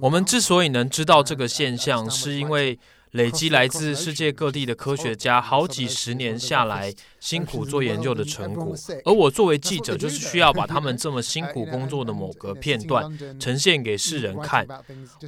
[0.00, 2.78] 我们之所以能知道这个现象，是因为。
[3.12, 14.66] 累积来自世界各地的科学家好几十年下来辛苦做研究的成果，而我作为记者，就是需要把他们这么辛苦工作的某个片段呈现给世人看。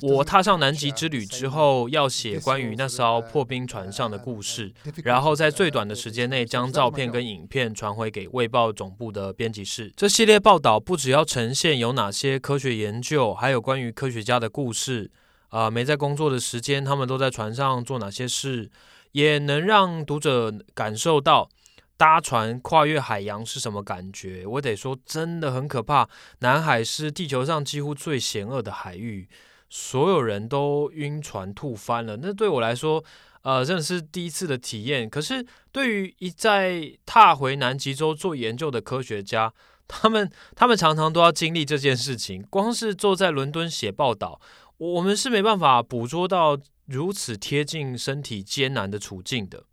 [0.02, 9.92] 我踏上南极之旅之后，要写关于那艘破冰船上的故事，然后在最短的时间内将照片跟影片传回给《卫报》总部的编辑室。
[9.96, 15.10] 这系列报道不只要呈现有哪些科学研究，还有关于科学家的故事。
[15.50, 18.70] 啊，没在工作的时间，他们都在船上做哪些事，
[19.12, 21.48] 也能让读者感受到
[21.96, 24.46] 搭船跨越海洋是什么感觉。
[24.46, 26.08] 我得说，真的很可怕。
[26.38, 29.28] 南海是地球上几乎最险恶的海域，
[29.68, 32.16] 所有人都晕船吐翻了。
[32.22, 33.04] 那对我来说，
[33.42, 35.10] 呃，真的是第一次的体验。
[35.10, 39.52] 可是对于一再踏回南极洲做研究的科学家，
[39.88, 42.42] 他们他们常常都要经历这件事情。
[42.48, 44.40] 光是坐在伦敦写报道。
[44.80, 49.64] 我们是没办法捕捉到如此贴近身体艰难的处境的。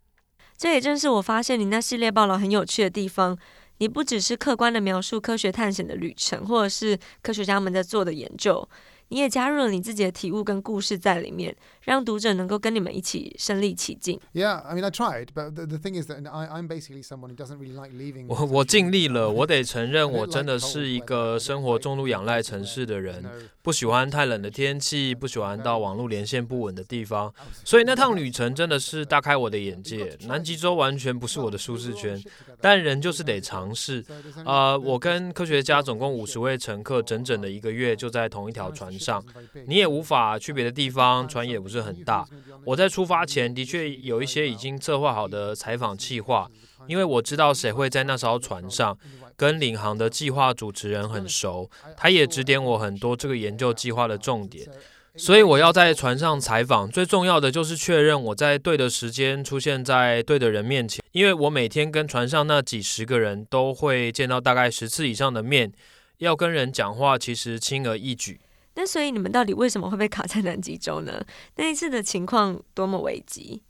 [0.58, 3.38] 这也正是我发现你那系列报道很有趣的地方。
[3.78, 8.68] 你不只是客观的描述科学探险的旅程，或者是科学家们在做的研究。
[9.08, 11.56] 你也加入了你自己的体悟跟故事在里面，
[11.88, 14.20] 让读者能够跟你们一起身临其境。
[14.34, 17.34] Yeah, I mean, I tried, but the the thing is that I I'm basically someone who
[17.34, 18.26] doesn't really like leaving.
[18.28, 23.24] 我我尽力了， 我得承认，我真的是一个生活重度仰赖城市的人，
[23.62, 27.32] 不喜欢太冷的天气，不喜欢到网络连线不稳的地方，
[27.64, 30.14] 所以那趟旅程真的是大开我的眼界。
[30.26, 32.22] 南极洲完全不是我的舒适圈，
[32.60, 34.04] 但人就是得尝试。
[34.44, 38.92] 呃，我跟科学家总共五十位乘客，整整的一个月就在同一条船。
[38.98, 39.24] 上，
[39.68, 42.26] 你也无法去别的地方，船也不是很大。
[42.64, 46.50] 我在出发前的确有一些已经策划好的采访计划，
[46.86, 48.96] 因为我知道谁会在那艘船上，
[49.36, 54.68] 跟领航的计划主持人很熟，他也指点我很多这个研究计划的重点。
[55.16, 65.72] 所以我要在船上采访，最重要的就是确认我在对的时间出现在对的人面前，因为我每天跟船上那几十个人都会见到大概十次以上的面，
[66.18, 68.38] 要跟人讲话其实轻而易举。
[68.77, 71.23] 那所以你们到底为什么会被卡在南极洲呢？
[71.57, 73.61] 那一次的情况多么危急？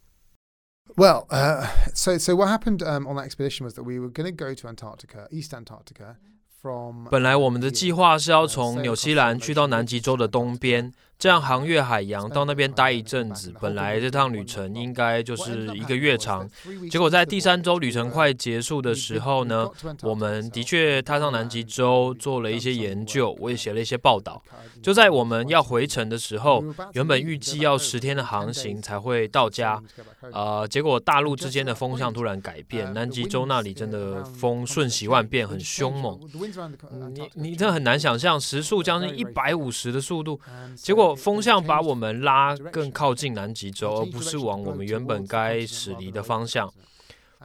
[0.96, 4.30] Well, uh, so so what happened um, on that expedition was that we were going
[4.30, 6.18] to go to Antarctica, East Antarctica.
[6.62, 16.49] From 本来我们的计划是要从纽西兰去到南极洲的东边， 这样航越海洋到那边待一阵子，本来这趟旅程应该就是一个月长。
[16.89, 19.69] 结果在第三周旅程快结束的时候呢，
[20.03, 24.41] 我们的确踏上南极洲做了一些研究，我也写了一些报道。
[24.81, 29.83] 就在我们要回程的时候，原本预计要十天的航行才会到家，
[30.33, 36.17] 呃，结果大陆之间的风向突然改变，南极洲那里真的风瞬息万变，很凶猛。
[37.13, 40.41] 你你这很难想象，时速将近一百五十的速度，
[40.77, 41.08] 结果。
[41.15, 46.73] 风向把我们拉更靠近南极洲，而不是往我们原本该驶离的方向。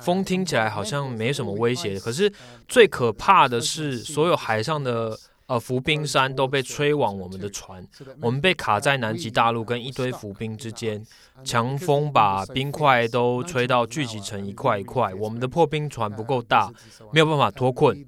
[0.02, 2.32] 风听起来好像没什么威胁，可是
[2.68, 5.18] 最可怕的是，所有海上的。
[5.46, 7.86] 呃，浮冰山都被吹往我们的船，
[8.22, 11.06] 我们被卡在南极大陆跟一堆浮冰之间，
[11.44, 15.14] 强风把冰块都吹到聚集成一块一块。
[15.16, 16.72] 我们的破冰船不够大，
[17.12, 18.06] 没有办法脱困。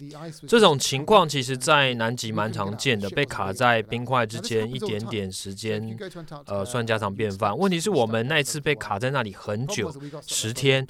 [0.48, 5.98] 这种情况其实，在南极蛮常见的，被卡在冰块之间一点点时间，
[6.46, 7.56] 呃，算家常便饭。
[7.58, 9.94] 问题是我们那一次被卡在那里很久，
[10.26, 10.88] 十天。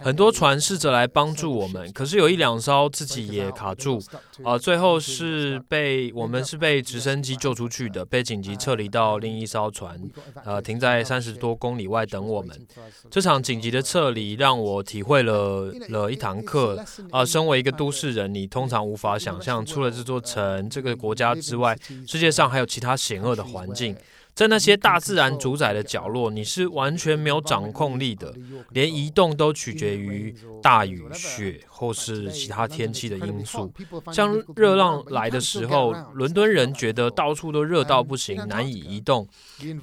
[0.00, 4.00] 很多船试着来帮助我们，可是有一两艘自己也卡住，
[4.44, 10.00] 啊，最后是被我们是被直升机救出去的，被紧急撤离到另一艘船，
[10.44, 12.66] 呃，停在三十多公里外等我们。
[13.10, 23.96] 这场紧急的撤离让我体会了了一堂课，啊，身为一个都市人，你通常无法想象，除了这座城、这个国家之外，世界上还有其他险恶的环境。
[24.38, 28.32] 在那些大自然主宰的角落，你是完全没有掌控力的，
[28.70, 33.72] 连移动都取决于大雨、雪或是其他天气的因素。
[34.12, 39.26] 像热浪来的时候，伦敦人觉得到处都热到不行，难以移动；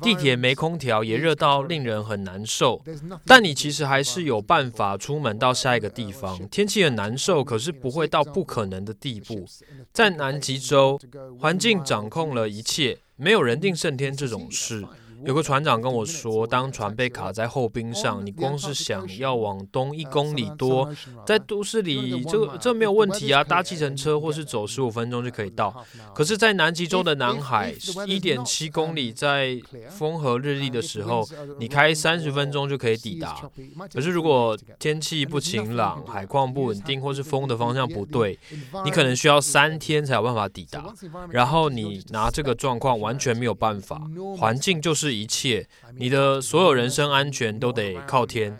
[0.01, 2.81] 地铁没空调，也热到令人很难受。
[3.25, 6.47] 但你其实还是有办法出门到下一个地方。
[6.47, 9.45] 天气很难受，可是不会到不可能的地步。
[9.91, 10.97] 在南极洲，
[11.41, 12.99] 环境掌控了一切。
[13.15, 14.85] 没有人定胜天这种事，
[15.23, 20.93] 有个船长跟我说，当船被卡在后冰上，你光是想要往东一公里多，
[21.25, 25.85] 在都市里这这没有问题啊，搭计程车或是走十五分钟就可以到。
[26.13, 27.73] 可是，在南极洲的南海，
[28.05, 29.57] 一点七公里，在
[29.89, 31.25] 风和日丽的时候，
[31.59, 33.49] 你开三十分钟就可以抵达。
[33.93, 38.37] 可是，如果天气不晴朗、海况不稳定，或是风的方向不对，
[38.83, 40.93] 你可能需要三天才有办法抵达。
[41.29, 44.01] 然后你拿这个状况完全没有办法，
[44.37, 45.04] 环境就是。
[45.13, 48.59] 一切，你的所有人身安全都得靠天，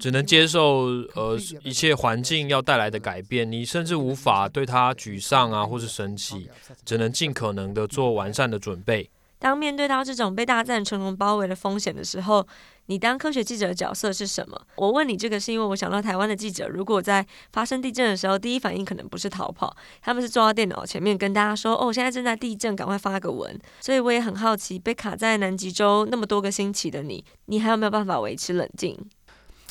[0.00, 3.50] 只能接受呃一切环境要带来的改变。
[3.50, 6.48] 你甚至无法对他沮丧啊，或是生气，
[6.84, 9.08] 只能尽可能的做完善的准备。
[9.38, 12.46] 当面对到这种被大自然成功包围的风险的时候，
[12.90, 14.60] 你当科学记者的角色是什么？
[14.74, 19.72] 我问你这个是因为我想到台湾的记者，如果在发生地震的时候，第一反应可能不是逃跑，
[20.02, 28.98] 他们是坐到电脑前面跟大家说：“哦，现在正在地震，赶快发个文。”所以我也很好奇，被卡在南极洲那么多个星期的你，你还有没有办法维持冷静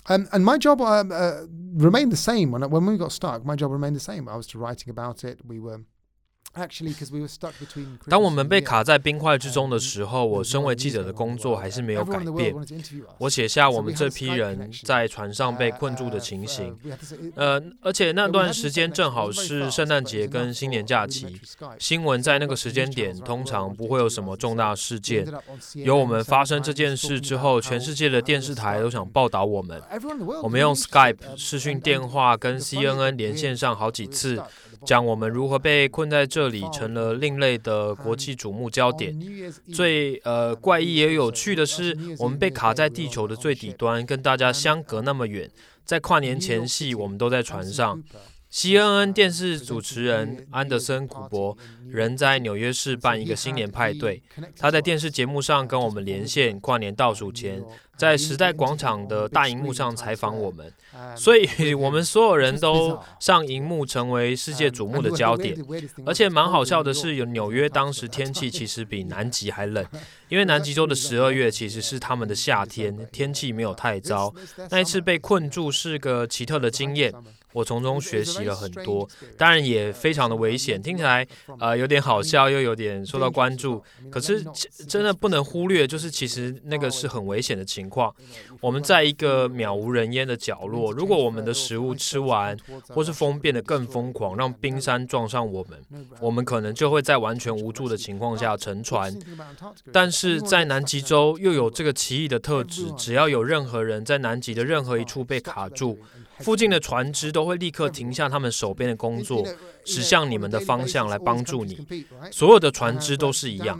[0.05, 1.45] ？And and my job uh
[1.77, 3.41] remained the same when when we got stuck.
[3.43, 4.29] My job remained the same.
[4.29, 5.39] I was writing about it.
[5.45, 5.81] We were
[8.07, 12.53] 当我们被卡在冰块之中的时候，我身为记者的工作还是没有改变。
[13.17, 16.75] 我写下我们这批人在船上被困住的情形。
[17.35, 21.39] 呃，而且那段时间正好是圣诞节跟新年假期，
[21.77, 25.25] 新闻在那个时间点通常不会有什么重大事件。
[25.75, 29.81] 有我们发生这件事之后，全世界的电视台都想报道我们。
[30.41, 34.41] 我们用 Skype 视讯电话跟 CNN 连线上好几次。
[34.85, 39.17] 讲我们如何被困在这里，成了另类的国际瞩目焦点。
[39.73, 45.49] 最呃怪异也有趣的是，我们被卡在地球的最底端，跟大家相隔那么远。
[45.83, 48.01] 在跨年前夕，我们都在船上。
[48.51, 51.55] CNN 电视主持人安德森·古伯
[51.87, 54.23] 人在纽约市办一个新年派对，
[54.57, 56.59] 他在电视节目上跟我们连线。
[56.59, 57.63] 跨年倒数前，
[57.99, 60.73] 在时代广场的大荧幕上采访我们，
[61.17, 65.53] 所以我们所有人都上荧幕，成为世界瞩目的焦点。
[66.05, 69.85] 而且蛮好笑的是，有纽约当时天气其实比南极还冷，
[70.29, 74.33] 因为南极洲的十二月其实是他们的夏天，天气没有太糟。
[74.69, 77.13] 那一次被困住是个奇特的经验。
[77.51, 81.25] 我从中学习了很多，当然也非常的危险，听起来
[81.59, 83.83] 呃有点好笑，又有点受到关注。
[84.11, 84.45] 可是
[84.87, 88.13] 真的不能忽略，就是其实那个是很危险的情况。
[88.61, 92.55] 我们在一个渺无人烟的角落，如果我们的食物吃完，
[92.89, 99.17] 或是风变得更疯狂，让冰山撞上我们，我们可能就会在完全无助的情况下沉船。
[99.91, 105.97] 但是在南极洲又有这个奇异的特质，只要有任何人在南极的任何一处被卡住。
[106.39, 109.45] 附近的船只都会立刻停下他们手边的工作，
[109.83, 111.85] 驶向你们的方向来帮助你。
[112.31, 113.77] 所有的船只都是一样。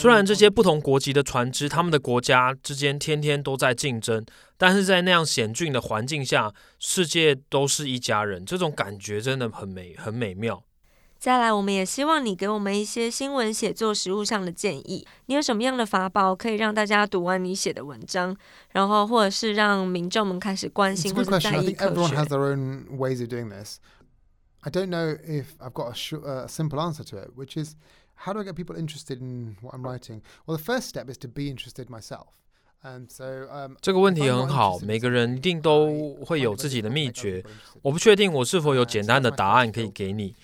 [0.00, 4.24] 虽然这些不同国籍的船只，他们的国家之间天天都在竞争，
[4.56, 8.42] 但是在那样险峻的环境下，世界都是一家人。
[8.46, 10.64] 这种感觉真的很美，很美妙。
[11.18, 15.06] 再来，我们也希望你给我们一些新闻写作实务上的建议。
[15.26, 18.34] 你有什么样的法宝可以让大家读完你写的文章，
[18.70, 22.16] 然后或者是让民众们开始关心或者在意科学
[24.62, 27.76] ？I don't know if I've got a, a simple answer to it, which is
[28.24, 30.20] how do I get people interested in what I'm writing?
[30.46, 32.26] Well, the first step is to be interested myself.
[33.82, 37.44] 这个问题很好，每个人一定都会有自己的秘诀。
[37.82, 40.34] 我不确定我是否有简单的答案可以给你。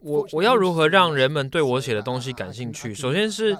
[0.00, 2.94] 我我要如何让人们对我写的东西感兴趣？
[2.94, 3.56] 首先是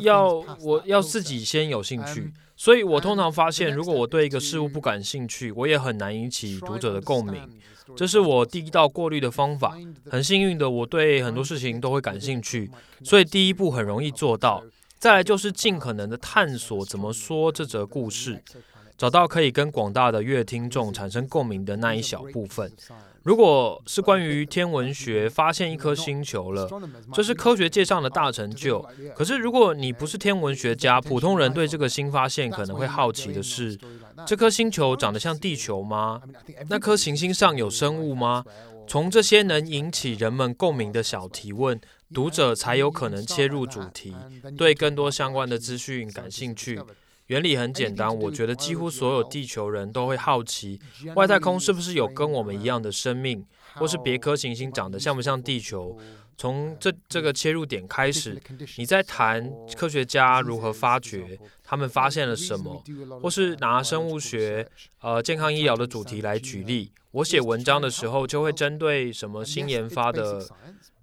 [0.00, 7.60] 要我要自己先有兴趣，所以我通常发现，如果我对一个事物不感兴趣，我也很难引起读者的共鸣。
[7.94, 9.76] 这是我第一道过滤的方法。
[10.10, 12.70] 很幸运的，我对很多事情都会感兴趣，
[13.04, 14.64] 所以第一步很容易做到。
[14.98, 18.42] 再来就是尽可能的探索怎么说这则故事，
[18.96, 22.72] 找到可以跟广大的乐听众产生共鸣的那一小部分。
[23.26, 26.70] 如果是关于天文学发现一颗星球了，
[27.12, 28.86] 这是科学界上的大成就。
[29.16, 33.76] 可是如果你不是天文学家，普通人对这个新发现可能会好奇的是：
[34.24, 36.22] 这颗星球长得像地球吗？
[36.68, 38.44] 那颗行星上有生物吗？
[38.86, 41.80] 从这些能引起人们共鸣的小提问，
[42.14, 44.14] 读者才有可能切入主题，
[44.56, 46.80] 对更多相关的资讯感兴趣。
[47.26, 50.80] 原理很简单，我觉得几乎所有地球人都会好奇，
[51.14, 55.98] 外太空是不是有跟我们一样的生命，或是别颗行星长得像不像地球？
[56.36, 58.40] 从这这个切入点开始，
[58.76, 62.82] 你在谈科学家如何发掘，他们发现了什么，
[63.22, 64.68] 或是拿生物学、
[65.00, 66.90] 呃健康医疗的主题来举例。
[67.12, 70.46] 我写文章的时候，就会针对什么新研发的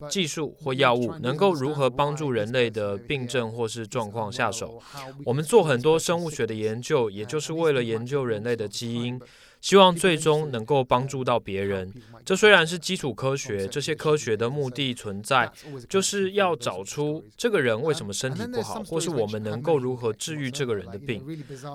[0.08, 4.80] 技术或药物，能够如何帮助人类的病症或是状况下手。
[5.26, 9.20] 我们做很多生物学的研究，也就是为了研究人类的基因。
[9.64, 11.90] 希望最终能够帮助到别人。
[12.26, 15.50] 这虽然是基础科学，这些科学的目的存在，
[15.88, 21.26] 就是要找出这个人为什么身体不好，或是我们能够如何治愈这个人的病。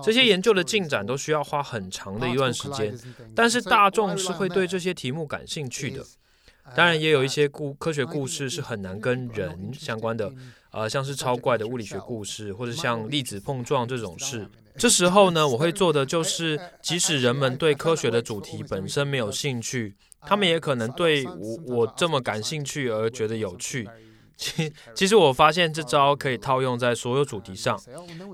[0.04, 2.94] 这些研究的进展都需要花很长的一段时间，
[3.34, 6.04] 但是大众是会对这些题目感兴趣的。
[6.76, 10.30] 当然，也有一些故科学故事是很难跟人相关的，
[10.70, 14.46] 呃，像是超怪的物理学故事，或者像粒子碰撞这种事。
[14.78, 23.88] 这时候呢，我会做的就是，即使人们对科学的主题本身没有兴趣，他们也可能对我我这么感兴趣而觉得有趣。
[24.36, 27.76] 其其实我发现这招可以套用在所有主题上。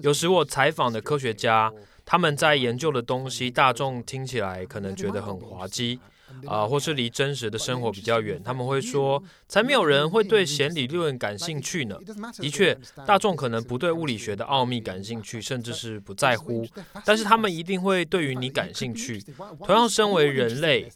[0.02, 1.72] 有时我采访的科学家，
[2.04, 5.98] 他们在研究的东西，大众听起来可能觉得很滑稽。
[6.46, 11.98] 啊，或是离真实的生活比较远，他们会说，才没有人会对弦理论感兴趣呢。
[12.38, 12.76] 的确，
[13.06, 16.66] 大众可能不对物理学的奥秘感兴趣，甚至是不在乎，
[17.04, 19.22] 但是他们一定会对于你感兴趣。
[19.66, 20.90] 同样，身为人类。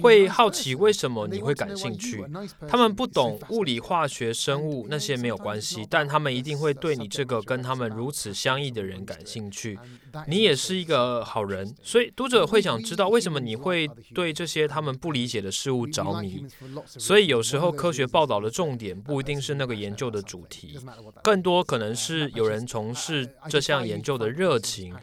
[0.00, 2.24] 会好奇为什么你会感兴趣？
[2.68, 9.76] 他们不懂物理、化学、生物那些没有关系，但他们一定会对你这个跟他们如此相异的人感兴趣。
[10.28, 16.46] 你也是一个好人，所以读者会想知道为什么你会对这些他们不理解的事物着迷。
[16.86, 20.78] 所以有时候科学报道的重点不一定是那个研究的主题，
[21.24, 24.94] 更多可能是有人从事这项研究的热情。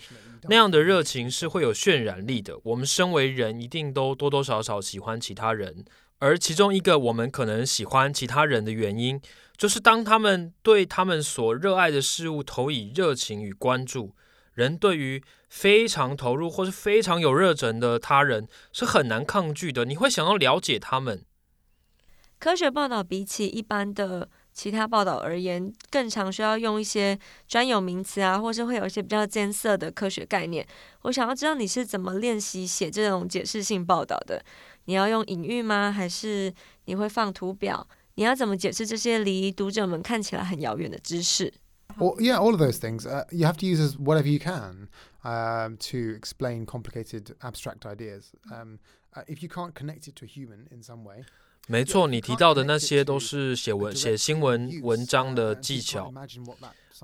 [0.44, 2.60] 那样的热情是会有渲染力的。
[2.64, 5.86] 我们身为人，一定都多多少少喜欢其他人，
[6.20, 9.22] 而其中一个我们可能喜欢其他人的原因，
[9.56, 14.16] 就是当他们对他们所热爱的事物投以热情与关注。
[14.54, 19.86] 人对于非常投入或是非常有热忱的他人是很难抗拒的。
[19.86, 21.24] 你会想要了解他们。
[22.40, 24.30] 科学报道比起一般的。
[24.54, 30.66] 其他报道而言，更常需要用一些专有名词啊，或是会有一些比较艰涩的科学概念。
[31.04, 34.44] 我想要知道你是怎么练习写这种解释性报道的？
[34.86, 35.92] 你要用隐喻吗？
[35.92, 36.54] 还是
[36.86, 37.88] 你会放图表？
[38.16, 41.54] 你要怎么解释这些离读者们看起来很遥远的知识
[41.98, 43.06] ？Well, yeah, all of those things.
[43.06, 44.90] Uh, you have to use as whatever you can
[45.24, 48.34] um, to explain complicated abstract ideas.
[48.52, 48.80] Um,
[49.14, 51.24] uh, if you can't connect it to a human in some way.
[51.72, 56.14] 没错，你提到的那些都是写文写新闻文章的技巧。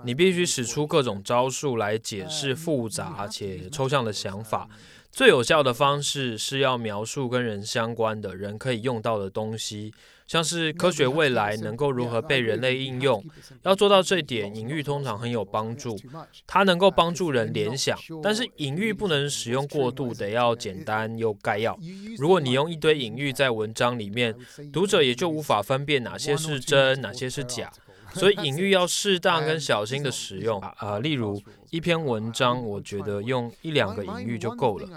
[0.04, 4.68] 你必须使出各种招数来解释复杂且抽象的想法。
[5.10, 9.94] 最有效的方式是要描述跟人相关的人可以用到的东西。
[10.28, 13.24] 像是科学未来能够如何被人类应用，
[13.64, 15.98] 要做到这点，隐喻通常很有帮助。
[16.46, 21.80] 它能够帮助人联想，但是隐喻不能使用过度，得要简单又概要。
[22.18, 24.36] 如果你用一堆隐喻在文章里面，
[24.74, 27.72] 读者也就无法分辨哪些是真，哪些是假。
[28.14, 31.40] 所以隐喻要适当跟小心的使用 啊，例如
[31.70, 34.88] 一篇文章，我觉得用一两个隐喻就够了。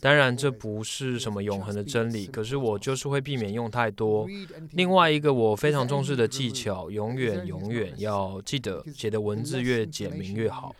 [0.00, 4.26] 当然这不是什么永恒的真理，可是我就是会避免用太多。
[4.72, 10.74] 另外一个我非常重视的技巧，永远永远要记得，写的文字越简明越好。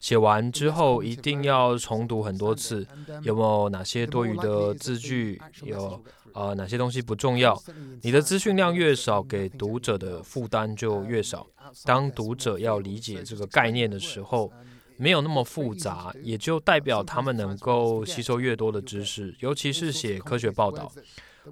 [0.00, 2.86] 写完之后一定要重读很多次，
[3.22, 5.40] 有没有哪些多余的字句？
[5.62, 6.02] 有。
[6.34, 7.56] 呃，哪些东西不重要？
[8.02, 11.46] 你的资讯量越少，给读者的负担就越少。
[11.84, 14.52] 当读者要理解这个概念的时候，
[14.96, 19.34] 没有那么复杂，也就代表他们能够吸收越多的知识。
[19.38, 20.90] 尤其是写科学报道，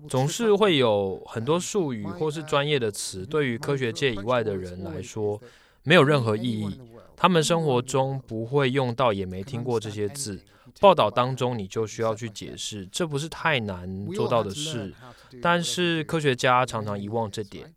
[0.08, 5.40] 总是会有很多术语或是专业的词，对于科学界以外的人来说
[5.84, 6.80] 没有任何意义。
[7.16, 10.40] 他们生活中不会用到，也没听过这些字。
[10.80, 14.92] 报道当中，你就需要去解释，这不是太难做到的事。
[15.40, 17.74] 但是科学家常常遗忘这点，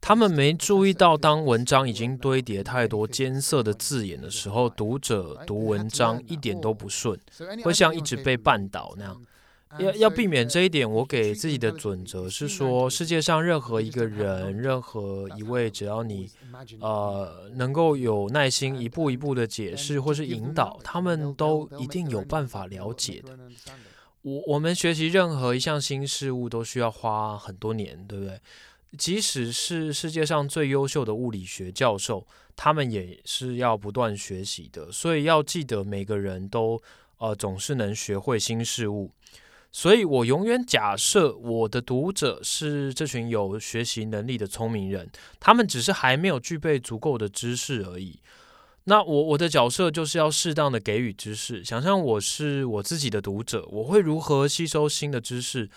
[0.00, 7.18] 他们没注意到，当文章已经堆叠太多艰涩的字眼的时候，读者读文章一点都不顺，
[7.62, 9.20] 会像一直被绊倒那样。
[9.78, 16.30] 要要避免这一点，我给自己的准则是说，世界上任何一个人，任何一位，只要你，
[16.80, 23.38] 呃，能够有耐心一步一步的解释或是引导，他们都一定有办法了解的。
[24.22, 28.40] 我我们学习任何一项新事物都需要花很多年，对不对？
[28.96, 34.92] 即使是世界上最优秀的物理学教授，他们也是要不断学习的。
[34.92, 36.80] 所以要记得，每个人都
[37.18, 39.10] 呃总是能学会新事物。
[39.76, 45.10] 所以我永远假设我的读者是这群有学习能力的聪明人，
[45.40, 48.20] 他们只是还没有具备足够的知识而已。
[48.84, 51.64] 那我我的角色就是要适当的给予知识。
[51.64, 55.68] 想象我是我自己的读者，我会如何吸收新的知识？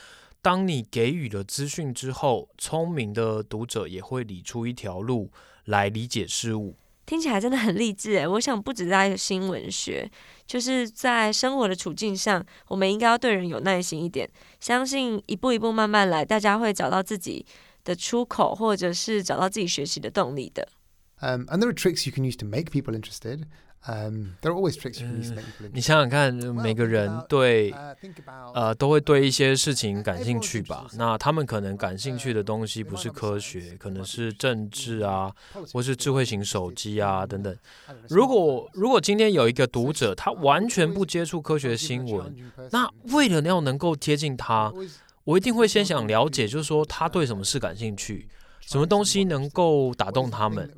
[0.43, 5.31] 当你给予了资讯之后，聪明的读者也会理出一条路
[5.65, 6.75] 来理解事物。
[7.07, 8.27] 听起来真的很励志诶！
[8.27, 10.11] 我想不止在新闻学，
[10.45, 14.29] 就是在生活的处境上，我们应该要对人有耐心一点，
[14.59, 17.45] 相信一步一步慢慢来，大家会找到自己
[17.85, 20.67] 的出口，或者是找到自己学习的动力的。
[21.19, 23.43] Um, and there are tricks you can use to make people interested.
[23.87, 27.73] Um, there are always tricks you can use to make people 你想想看，每个人对
[28.53, 30.85] 呃都会对一些事情感兴趣吧？
[30.97, 35.31] 那他们可能感兴趣的东西不是科学，可能是政治啊，
[35.71, 37.55] 或是智慧型手机啊等等。
[38.09, 42.35] 如果如果今天有一个读者，他完全不接触科学新闻，
[42.71, 44.73] 那为了要能够贴近他，
[45.23, 48.27] 我一定会先想了解，就是说他对什么事感兴趣。
[48.59, 50.69] 什么东西能够打动他们？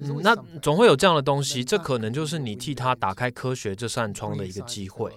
[0.00, 5.10] 嗯，那总会有这样的东西，这可能就是你替他打开科学这扇窗的一个机会。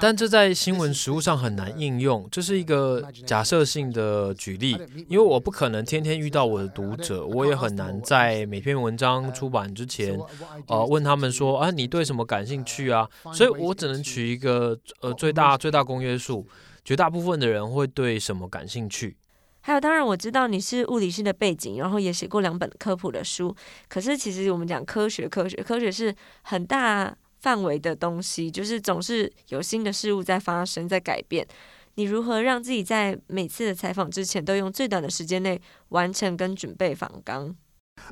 [0.00, 4.74] 但这在新闻实务上很难应用，这是一个假设性的举例，
[5.06, 10.18] 因为我不可能天天遇到我的读者，我也很难在每篇文章出版之前，
[10.66, 13.06] 呃，问他们说啊，你对什么感兴趣啊？
[13.34, 16.46] 所以我只能取一个呃最大最大公约数，
[16.82, 19.18] 绝大部分的人会对什么感兴趣。
[19.62, 23.54] 还有，当然我知道你是物理系的背景，然后也写过两本科普的书。
[23.88, 31.46] 可是其实我们讲科学，科学，科学是很大范围的东西，就是总是有新的事物在发生，在改变。
[31.94, 35.60] 你如何让自己在每次的采访之前都用最短的时间内
[35.90, 37.54] 完成跟准备访纲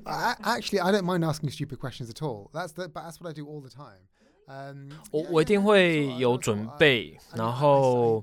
[0.04, 2.50] ？I actually I don't mind asking stupid questions at all.
[2.52, 4.06] That's the but that's what I do all the time.
[5.10, 8.22] 我我一定会有准备，然后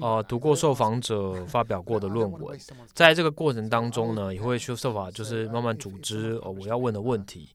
[0.00, 2.58] 呃读过受访者发表过的论文，
[2.92, 7.48] 在这个过程当中呢，也会去设法就是慢慢组织呃我要问的问题，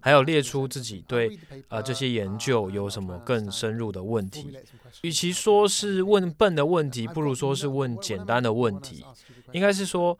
[0.00, 4.56] 还有列出自己对呃这些研究有什么更深入的问题。
[5.02, 9.04] 与其说是问笨的问题，不如说是问简单的问题。
[9.52, 10.16] 应该是说，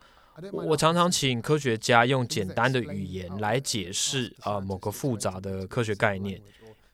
[0.51, 6.41] 我常常请科学家用简单的语言来解释啊某个复杂的科学概念。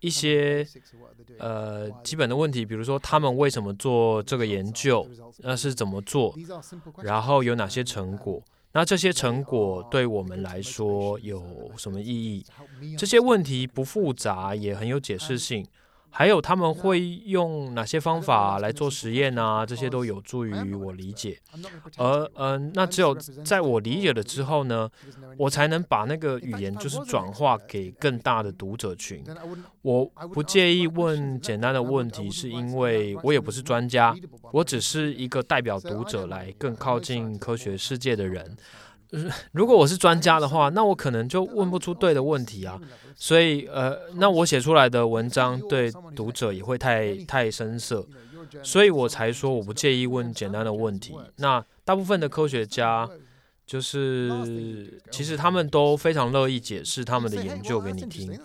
[0.01, 0.67] 一些
[1.39, 5.07] 呃基本的问题，比如说他们为什么做这个研究，
[5.39, 6.35] 那是怎么做，
[7.01, 8.43] 然后有哪些成果，
[8.73, 12.45] 那这些成果对我们来说有什么意义？
[12.97, 15.65] 这些问题不复杂，也很有解释性。
[16.11, 19.65] 还有他们会用哪些方法来做实验啊？
[19.65, 21.39] 这些都有助于我理解。
[21.97, 24.89] 而嗯，那只有在我理解了之后呢，
[25.37, 29.23] 我才能把那个语言就是转化给更大的读者群。
[29.81, 34.15] 我不介意问简单的问题，是因为我也不是专家，
[34.51, 38.55] 我只是一个代表读者来更靠近科学世界的人。
[39.51, 42.79] 如果我是专家的话，那我可能就问不出对的问题啊。
[43.15, 48.07] 所以，呃，那我写出来的文章对读者也会太太深涩，
[48.63, 51.13] 所以我才说我不介意问简单的问题。
[51.35, 53.07] 那大部分的科学家，
[53.65, 58.39] 就是其实他们都非常乐意解释他们的研究给你听。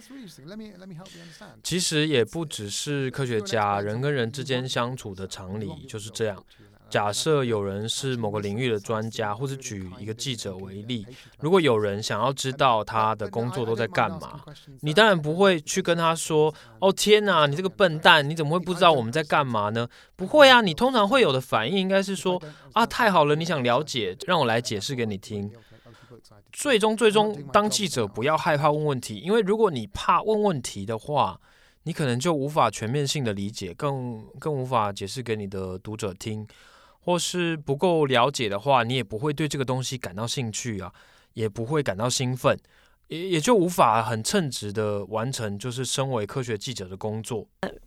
[1.63, 6.45] 其实也不只是科学家，人跟人之间相处的常理就是这样。
[6.89, 11.05] 假设有人是某个领域的专家，或者举一个记者为例，
[11.41, 14.41] 如果有人想要知道他的工作都在干嘛，
[14.83, 22.41] 你当然不会去跟他说：“哦天哪，你这个笨蛋，你怎么会不知道我们在干嘛呢？”不会啊，你通常会有的反应应该是说
[22.73, 25.51] ：“啊，太好了，你想了解，让我来解释给你听。”
[26.53, 31.39] 最终，最终，当记者不要害怕问问题，因为如果你怕问问题的话，
[31.83, 36.47] 你可能就无法全面性的理解，更更无法解释给你的读者听。
[37.07, 40.93] 或是不够了解的话，你也不会对这个东西感到兴趣啊，
[41.35, 42.59] 也不会感到兴奋，
[43.07, 47.47] 也也就无法很称职的完成就是身为科学记者的工作。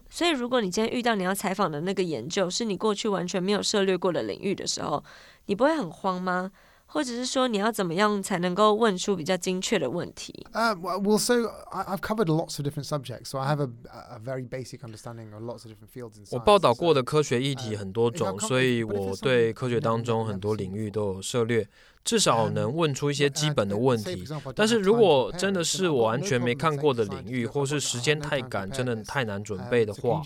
[0.10, 5.04] 所以，如果你今天遇到你要采访的那个研究是你过去完全没有涉猎过的领域的时候，
[5.48, 6.50] 你不会很慌吗？
[6.92, 10.46] 或者是说你要怎么样才能够问出比较精确的问题？
[10.52, 11.36] 呃，well, so
[11.72, 13.70] I've covered lots of different subjects, so I have a
[14.16, 16.16] a very basic understanding of lots of different fields.
[16.32, 21.68] 我报道过的科学议题很多种，所以我对科学当中很多领域都有涉猎。
[22.06, 24.24] 至少能问出一些基本的问题。
[24.56, 30.22] 但是如果真的是我完全没看过的领域，或是时间太赶，真的太难准备的话，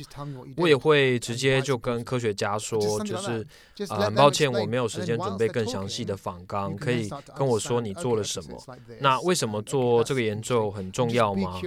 [0.56, 3.46] 我也会直接就跟科学家说，就是
[3.90, 8.58] 啊，很抱歉，我没有时间准备更详细的访纲，可以跟我说你做了什么？
[9.00, 11.60] 那为什么做这个研究很重要吗？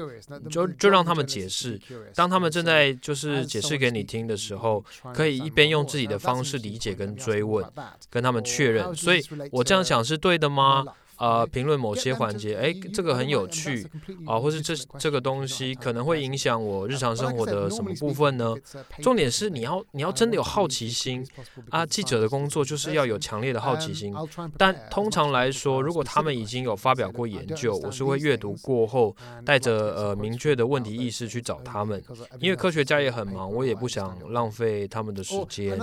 [0.48, 1.78] 就就让他们解释。
[2.14, 4.82] 当他们正在就是解释给你听的时候，
[5.12, 7.62] 可以一边用自己的方式理解跟追问，
[8.08, 8.94] 跟他们确认。
[8.94, 10.05] 所以我这样想。
[10.06, 10.84] 是对的吗？
[11.18, 13.88] 呃，评论某些环节，哎，这个很有趣
[14.26, 18.54] 啊，或是这这个东西可能会影响我日常生活的什么部分呢？
[19.00, 21.26] 重点是你要你要真的有好奇心
[21.70, 21.86] 啊！
[21.86, 24.14] 记者的工作就是要有强烈的好奇心。
[24.58, 32.02] 但通常来说，如果他们已经有发表过研究，我是会阅读过后，带着呃明确的问题意识去找他们，
[32.40, 35.78] 因为科学家也很忙，我也不想浪费他们的时间。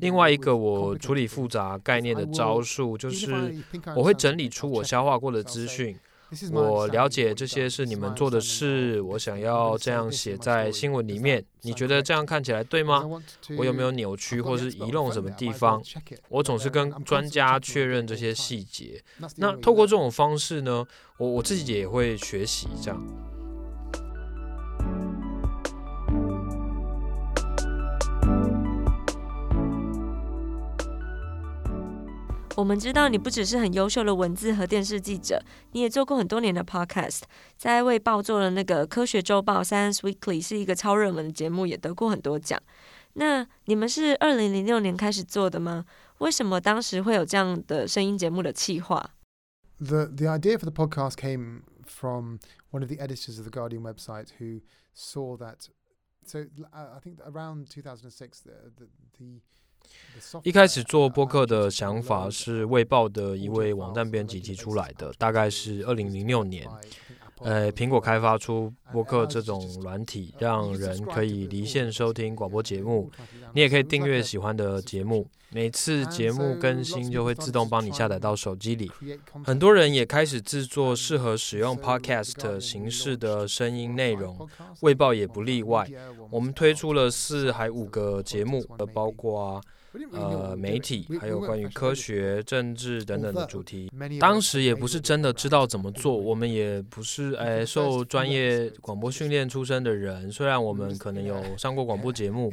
[0.00, 3.32] 另外一个我处理复杂概念的招数，就是
[3.96, 4.50] 我会整理。
[4.58, 5.96] 出我消化过的资讯，
[6.50, 11.44] 我了解这些是你们做的事，我想要这样写在新闻里面。
[11.62, 13.08] 你觉得这样看起来对吗？
[13.56, 15.80] 我有没有扭曲或是遗漏什么地方？
[16.28, 19.00] 我总是跟专家确认这些细节。
[19.36, 20.84] 那透过这种方式呢，
[21.18, 23.00] 我我自己也会学习这样。
[32.57, 35.41] 我们知道你不只是很优秀的文字和电视记者，
[35.71, 37.21] 你也做过很多年的 podcast，
[37.57, 42.61] 在卫报做了那个科学周报 Science Weekly，是一个超热门的节目，也得过很多奖。
[43.13, 45.85] 那你们是二零零六年开始做的吗？
[46.19, 49.11] 为什么当时会有这样的声音节目的企划？
[49.79, 52.37] The the idea for the podcast came from
[52.71, 54.61] one of the editors of the Guardian website who
[54.93, 55.67] saw that.
[56.25, 58.87] So I think around 2006, the the,
[59.17, 59.41] the
[60.42, 66.68] 一开始做播客的想法是《卫报》的一位网站编辑提出来的，大概是二零零六年。
[67.40, 73.10] 呃，苹果开发出播客这种软体，让人可以离线收听广播节目。
[73.52, 78.90] 你也可以订阅喜欢的节目，每次节目更新就会自动帮你下载到手机里。
[79.44, 84.36] 很多人也开始制作适合使用 Podcast 形式的声音内容，
[84.80, 85.88] 《卫报》也不例外。
[86.30, 89.60] 我们推出了四还五个节目，包括。
[90.12, 93.90] 呃，媒体还有关于科学、政治等等的主题，
[94.20, 102.52] 当时也不是真的知道怎么做，我们也不是哎受专业广播训练出身的人，虽然我们可能有上过广播节目，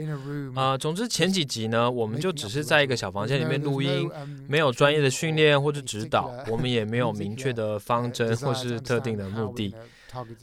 [0.56, 4.10] 啊，总之前几集呢，我们就只是在一个小房间里面录音，
[4.48, 9.74] 没有专业的训练或者指导，我们也没有明确的方针或是特定的目的。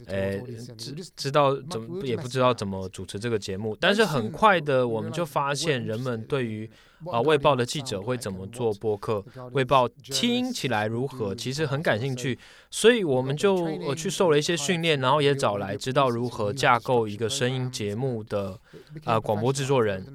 [0.07, 0.41] 哎，
[0.77, 6.69] 知知道怎么也不知道怎么主持这个节目，但是很快的我们就发现人们对于
[7.11, 12.37] 啊卫报的记者会怎么做播客，卫报听起来如何，其实很感兴趣，
[12.69, 18.59] 所以我们就呃去受了一些训练，然后也找来知道如何架构一个声音节目的
[19.03, 20.05] 啊广播制作人。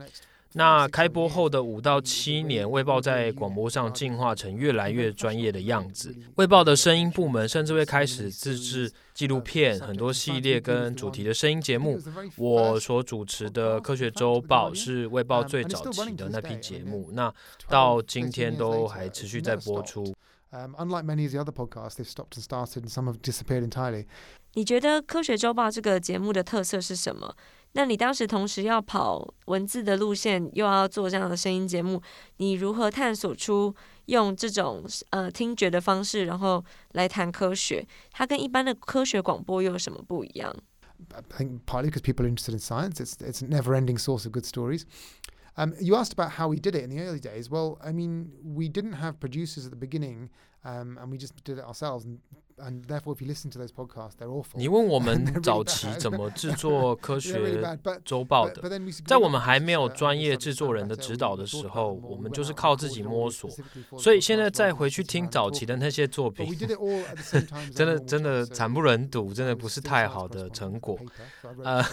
[0.55, 6.11] 那开播后的五到七年，《卫报》在广播上进化成越来越专业的样子。
[6.37, 12.01] 《卫报》的声音部门甚至会开始自制纪录片，很多系列跟主题的声音节目。
[12.37, 17.33] 我所主持的《科学周报》是《卫报》最早期的那批节目，那
[17.69, 20.15] 到今天都还持续在播出。
[20.51, 24.07] Unlike many of the other podcasts, they've stopped and started, and some have disappeared entirely.
[24.55, 27.37] 你觉得《科学周报》这个节目的特色是什么？
[27.73, 32.03] 那你当时同时要跑文字的路线，又要做这样的声音节目，
[32.39, 33.75] 你如何探索出
[34.07, 37.87] 用这种呃听觉的方式，然后来谈科学？
[38.11, 40.55] 它跟一般的科学广播又有什么不一样
[41.15, 43.01] ？I think partly because people are interested in science.
[43.01, 44.83] It's it's a never-ending source of good stories.
[45.57, 47.51] Um, you asked about how we did it in the early days.
[47.51, 50.31] Well, I mean, we didn't have producers at the beginning,
[50.65, 52.07] um, and we just did it ourselves.
[54.59, 57.63] 你问我们 早期怎么制作科学
[58.05, 58.63] 周报的？
[59.07, 63.51] 在我们还没有专业制作人的指导的时候，我们就是靠自己摸索。
[63.99, 66.57] 所以现在再回去听早期的那些作品，
[67.75, 70.99] 真的真的惨不忍睹，真的不是太好的成果。
[71.63, 71.85] 呃，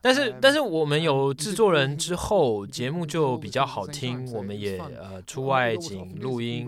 [0.00, 4.30] 但是但是我们有制作人之后，节目就比较好听。
[4.32, 6.66] 我们也呃出外景录音，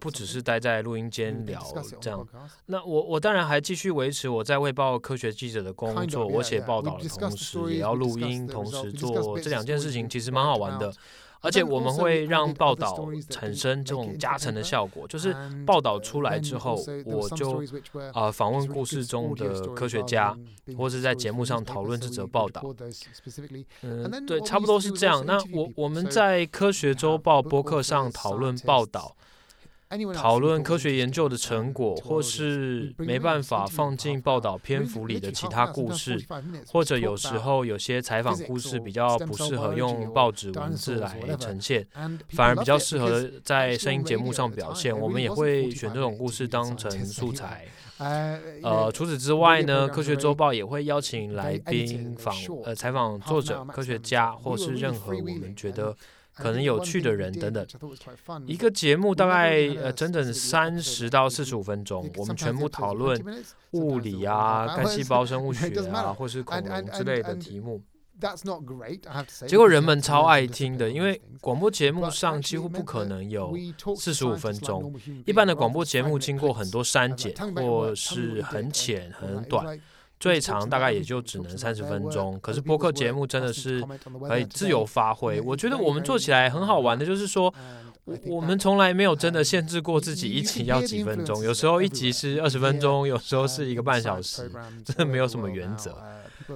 [0.00, 1.62] 不只是待在录音间聊
[2.00, 2.26] 这样。
[2.66, 10.92] 那我我当然还继续维持我在卫报科学记者的工作，我写报道的同时也要录音，同时做这两件事情，其实蛮好玩的。
[11.42, 17.62] 而且我们会让报道产生这种加成的效果，就是报道出来之后，我就
[18.12, 20.36] 啊访问故事中的科学家，
[20.76, 22.64] 或是在节目上讨论这则报道。
[23.82, 25.24] 嗯，对，差不多是这样。
[25.24, 29.14] 那我我们在科学周报播客上讨论报道。
[30.14, 36.20] 讨论科学研究的成果，或是没办法放进报道篇幅里的其他故事，
[36.66, 41.86] 或者有时候有些采访故事比较不适合用报纸文字来呈现，
[42.30, 47.64] 反而比较适合在声音节目上表现，我们也会选这种故事当成素材。
[47.98, 52.34] 呃，除此之外呢，科学周报也会邀请来宾访
[52.64, 55.96] 呃采访作者、科学家，或是任何我们觉得。
[56.36, 57.66] 可能有趣的人等等，
[58.46, 63.18] 一个节目大概呃整整三十到四十五分钟，我们全部讨论
[63.70, 67.80] 物理啊、干细胞生物 学啊，或是恐龙之类的题目。
[69.46, 73.54] 结果人们超爱听的，因为广播节目上几乎不可能有
[73.94, 74.94] 四十五分钟，
[75.26, 79.78] 一般的广播节目经过很多删减，或是很浅很短。
[80.18, 83.82] 最长大概也就只能三十分钟，可是播客节目真的是
[84.26, 85.40] 可以自由发挥。
[85.40, 87.52] 我觉得我们做起来很好玩的，就是说，
[88.26, 94.50] 我们从来没有真的限制过自己一集要几分钟，有时候一集是二十分钟，有时候是一个半小时，
[94.84, 95.94] 真的没有什么原则。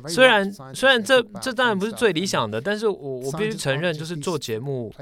[0.08, 4.92] 虽然虽然这这当然不是最理想的，但是我我必须承认，就是做节目。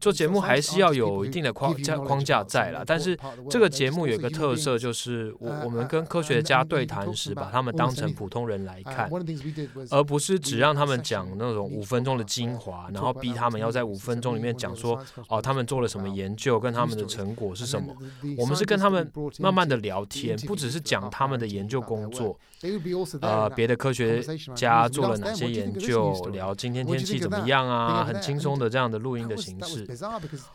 [0.00, 3.18] 做节目还是要有一定的框架框架在了，但是
[3.50, 9.10] 这个节目有一个特色，就是我我们跟科学家对谈时，把他们当成普通人来看，
[9.90, 17.94] 而不是只让他们讲那种五分钟的精华，然后逼他们要在五分钟里面讲说哦，他们做了什么研究，跟他们的成果是什么。
[18.36, 22.38] 我们是跟他们慢慢的聊天，不只是讲他们的研究工作，
[23.20, 24.20] 呃，别的科学
[24.54, 29.86] 家做了哪些研究，聊今天天气怎么样啊，很轻松的这样的录音的形式。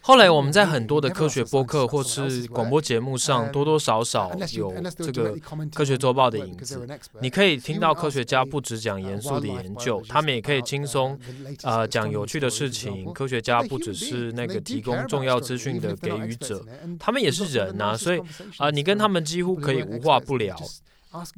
[0.01, 5.35] 后来我们在很多的科学播客或是广播节目上，多多少少有这个
[5.73, 6.85] 科学周报的影子。
[7.21, 11.17] 你可以听到科学家不只讲严肃的研究，他们也可以轻松
[11.63, 13.13] 呃讲有趣的事情。
[13.13, 16.65] 科学家不只是那个提供重要资讯的给予者，
[16.99, 18.19] 他们也是人呐，所以
[18.57, 20.53] 啊，你跟他们几乎可以无话不聊。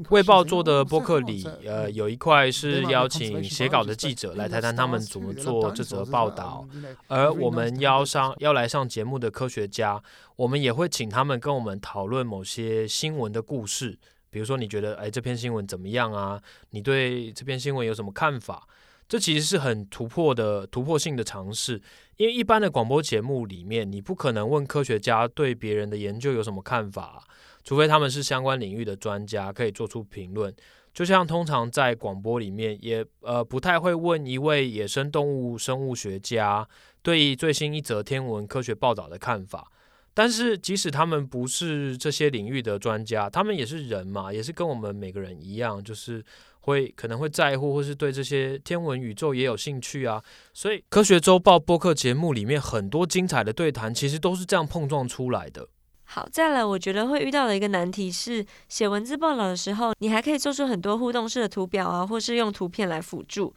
[0.10, 6.66] 卫报做的播客里，呃，有一块是邀请写稿的记者来谈谈他们怎么做这则报道，
[7.08, 10.02] 而我们邀上要来上节目的科学家，
[10.38, 13.98] 我们也会请他们跟我们讨论某些新闻的故事，
[14.30, 16.42] 比如说你觉得，哎，这篇新闻怎么样啊？
[16.70, 18.68] 你对这篇新闻有什么看法？
[19.08, 21.80] 这其实是很突破的、突破性的尝试，
[22.18, 27.24] 因为一般的广播节目里面，你不可能问科学家对别人的研究有什么看法。
[27.66, 30.56] 除非他们是相关领域的专家，可以做出评论。
[30.94, 36.66] 就像通常在广播里面，也呃不太会问一位野生动物生物学家
[37.02, 39.70] 对最新一则天文科学报道的看法。
[40.14, 46.24] 但是即使他们不是这些领域的专家，他们也是人嘛，也是跟我们每个人一样，就是
[46.62, 50.24] 会可能会在乎，或是对这些天文宇宙也有兴趣啊。
[50.54, 55.68] 所以科学周报播客节目里面很多精彩的对谈，其实都是这样碰撞出来的。
[56.06, 63.54] 好，再来，我觉得会遇到的一个难题是，写文字报道的时候，你还可以做出很多互动式的图表啊，或是用图片来辅助。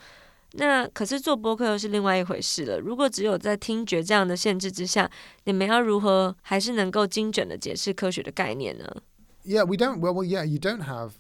[0.53, 2.81] 那可是做播客又是另外一回事了。
[2.81, 5.09] 如果只有在听觉这样的限制之下，
[5.45, 8.85] 你们要如何还是能够精准的解释科学的概念呢
[9.45, 9.99] ？Yeah, we don't.
[10.01, 11.11] Well, well, yeah, you don't have.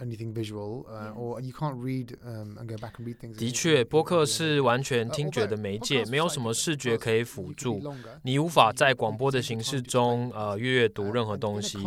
[0.00, 0.84] Anything visual,
[1.14, 3.36] or you can't read and go back and read things.
[3.36, 7.82] 的确，播客是完全听觉的媒介，没有什么视觉可以辅助。
[8.22, 11.78] 你无法在广播的形式中呃阅读任何东西。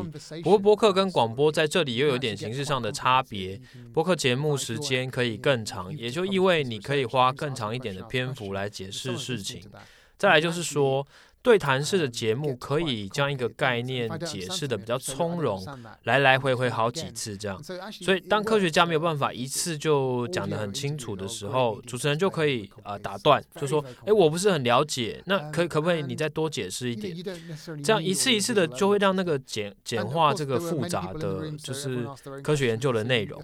[0.42, 3.60] 不过，播客跟广播在这里又有点形式上的差别。
[3.94, 9.62] 播客节目时间可以更长，也就意味你可以花更长一点的篇幅来解释事情。
[10.18, 11.06] 再来就是说。
[11.44, 15.62] 对谈式的节目可以将一个概念解释的比较从容，
[16.04, 17.62] 来来回回好几次这样。
[17.92, 27.14] 所以当科学家没有办法一次就讲得很清楚的时候，主持人就可以呃打断，就说：“哎，我不是很了解，那可可不可以你再多解释一点？”
[27.84, 32.08] 这样一次一次的就会让那个简简化这个复杂的就是
[32.42, 33.44] 科学研究的内容。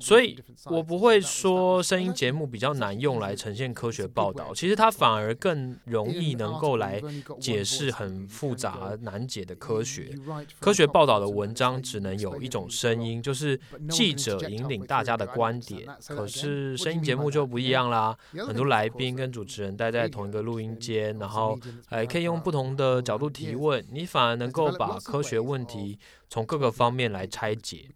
[0.00, 7.02] 所以我不会说声音节目比较难用来呈现科学报道，其实它反而更容易能够来。
[7.40, 10.14] 解释很复杂难解的科学，
[10.60, 13.58] 科学报道的文章只能有一种声音，就是
[13.90, 15.88] 记者引领大家的观点。
[16.06, 18.16] 可是声音节目就不一样啦，
[18.46, 27.88] 很多来宾跟主持人待在同一个录音间，然后还可以用不同的角度提问，你反而能够把科学问题从各个方面来拆解。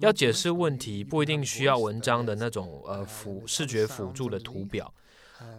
[0.00, 4.92] 要解释问题，不一定需要文章的那种呃辅视觉辅助的图表。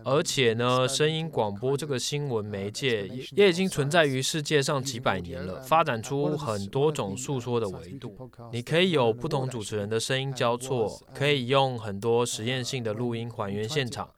[0.04, 8.16] 而且呢，声音广播这个新闻媒介也也已经存在于世界上几百年了，发展出很多种诉说的维度。
[8.52, 14.10] 你可以有不同主持人的声音交错，可以用很多实验性的录音还原现场，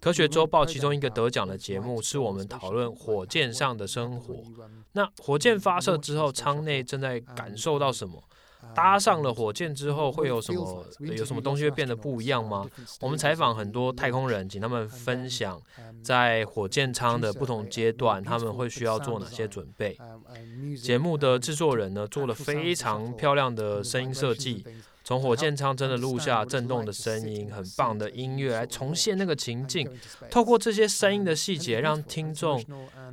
[0.00, 4.34] 科学周报其中一个得奖的节目是我们讨论火箭上的生活。
[4.92, 8.22] 那火箭发射之后，舱内正在感受到什么？
[8.78, 10.86] 搭上了火箭之后会有什么？
[11.00, 12.64] 有什么东西会变得不一样吗？
[13.00, 15.60] 我们采访很多太空人，请他们分享
[16.00, 19.98] 在火箭舱的不同阶段，他们会需要做哪些准备。
[20.80, 24.64] 节目的制作人呢，做了非常漂亮的声音设计。
[25.08, 29.90] 从火箭舱真的录下震动的声音，很棒的音乐来重现那个情境。
[30.30, 32.62] 透过这些声音的细节，让听众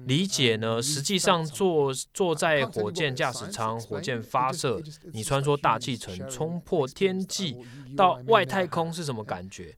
[0.06, 0.82] 理解呢。
[0.82, 4.84] 实际上坐坐在火箭驾驶舱，火箭发射，
[5.14, 7.56] 你穿梭大气层，冲破天际
[7.96, 9.74] 到外太空是什么感觉？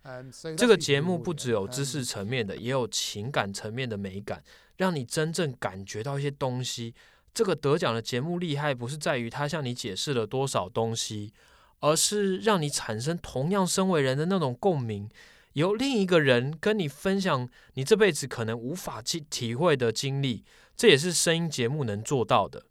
[0.57, 4.43] 这个节目不只有知识层面的，也有情感层面的美感，
[4.77, 6.95] 让你真正感觉到一些东西。
[7.31, 11.31] 这个得奖的节目厉害，不是在于它向你解释了多少东西。
[11.79, 15.09] 而是让你产生同样身为人的那种共鸣，
[15.53, 20.43] 由另一个人跟你分享你这辈子可能无法去体会的经历，
[20.75, 22.65] 这也是声音节目能做到的。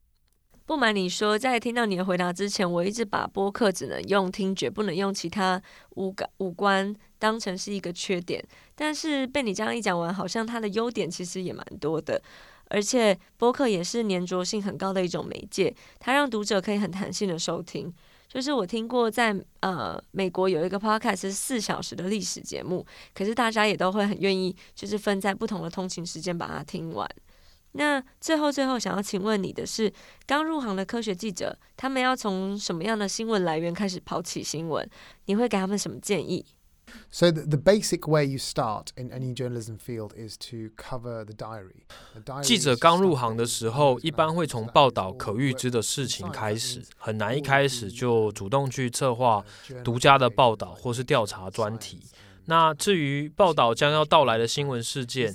[0.65, 8.45] 不瞒你说，在听到你的回答之前，我一直把播客只能用听觉，不能用其他五感五官当成是一个缺点。
[8.75, 12.21] 但是被你这样一讲完，好像它的优点其实也蛮多的。
[12.69, 17.95] 而且播客也是粘着性很高的一种媒介，它让读者可以很弹性的收听。
[18.37, 22.85] 就是我听过，在呃美国有一个 podcast 是四小时的历史节目，
[23.15, 27.09] 可是大家也都会很愿意，就是分在不同的通勤时间把它听完。
[27.73, 29.91] 那最后最后想要请问你的是，
[30.27, 34.87] 刚入行的科学记者，他们要从什么样的新闻来源开始跑起新闻？
[35.25, 36.45] 你会给他们什么建议
[37.11, 41.85] ？So the, the basic way you start in any journalism field is to cover the diary.
[42.43, 49.45] 记者刚入行的时候，一般会从报道可预知的事情开始，很难一开始就主动去策划
[49.85, 52.03] 独家的报道或是调查专题。
[52.47, 55.35] 那至于报道将要到来的新闻事件，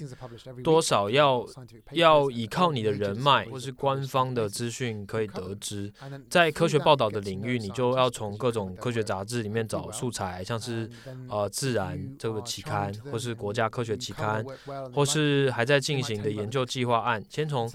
[0.64, 1.46] 多少要
[1.92, 5.92] 要依靠你的人脉或是官方的资讯可以得知。
[6.30, 10.90] 在科学报道的领域，你就要从各种科学杂志里面找素材，像是
[11.30, 14.46] 呃《自然》这个期刊，或是国家科学期刊，
[14.94, 17.24] 或是还在进行的研究计划案。
[17.30, 17.70] 先从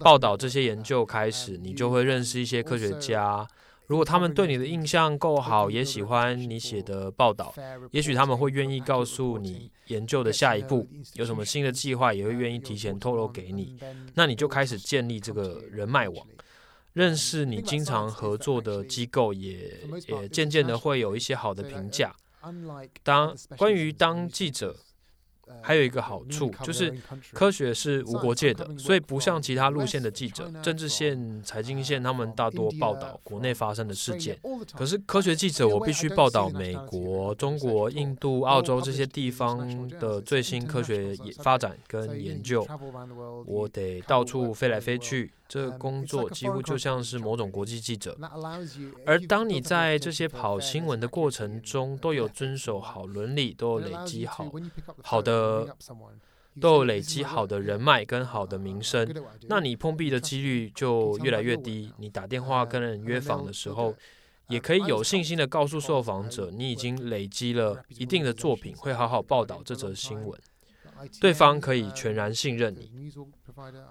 [0.00, 3.46] 报道这些研究开始，你就会认识一些科学家。
[3.92, 7.54] 如果他们对你的印象够好，也喜欢你写的报道，
[7.90, 13.76] 也许他们会愿意告诉你研究的下一步有什么新的计划，也会愿意提前透露给你。
[14.14, 16.26] 那你就开始建立这个人脉网，
[16.94, 19.78] 认识你经常合作的机构，也
[20.08, 22.16] 也渐渐的会有一些好的评价。
[23.02, 24.74] 当关于当记者。
[25.60, 26.92] 还有一个好处就是，
[27.32, 34.38] 科学是无国界的，所以不像其他路线的记者，政治线、财经线，他们大多报道国内发生的事件。
[34.74, 42.66] 可是科学记者，我必须报道美国、中国、印度、澳洲这些地方的最新科学发展跟研究，
[43.46, 45.30] 我得到处飞来飞去。
[45.52, 48.16] 这个工作几乎就像是某种国际记者，
[49.04, 54.50] 而当你在这些跑新闻的过程中，都有遵守好伦理，都有累积好
[55.02, 55.76] 好的，
[56.58, 59.06] 都有累积好的人脉跟好的名声，
[59.46, 61.92] 那你碰壁的几率就越来越低。
[61.98, 63.94] 你打电话跟人约访的时候，
[64.48, 70.40] 也可以有信心的告诉受访者，你已经累积了一定的作品，会好好报道这则新闻。
[71.20, 73.12] 对方可以全然信任你。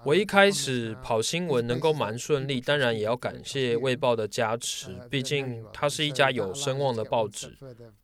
[0.04, 7.56] 我一开始跑新闻能够蛮顺利，当然也要感谢《卫报》的加持，毕竟它是一家有声望的报纸。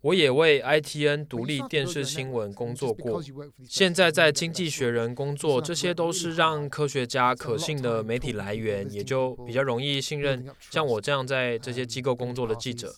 [0.02, 3.20] 我也为 ITN 独立电视新闻工作过，
[3.68, 12.94] 现在在《经济学人》工作，这些都是让科学家可信的媒体来源，也就比较容易信任像我这样在这些机构工作的记者。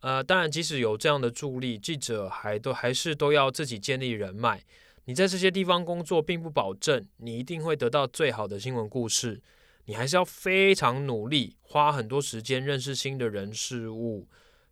[0.00, 4.62] 呃，当然，即使有这样的助力，记者还都还是都要自己建立人脉。
[5.06, 9.40] 你在这些地方工作，并不保证你一定会得到最好的新闻故事。
[9.86, 14.26] 你还是要非常努力，花很多时间认识新的人事物，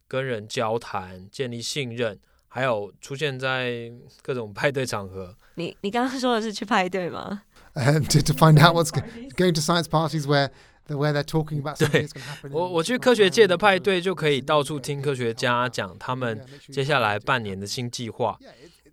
[0.08, 2.18] 跟人交谈，建立信任，
[2.48, 5.36] 还有出现在各种派对场合。
[5.54, 7.42] 你你刚刚说的是去派对吗？
[7.74, 8.90] To to find out what's
[9.36, 10.50] going to science parties where
[10.88, 12.08] where they're talking about something.
[12.50, 18.36] 我我去科学界的派对，就可以 到处听科学家讲他们接下来半年的新计划。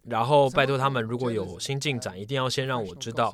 [0.03, 3.33] 然后拜托他们，如果有新进展，一定要先让我知道。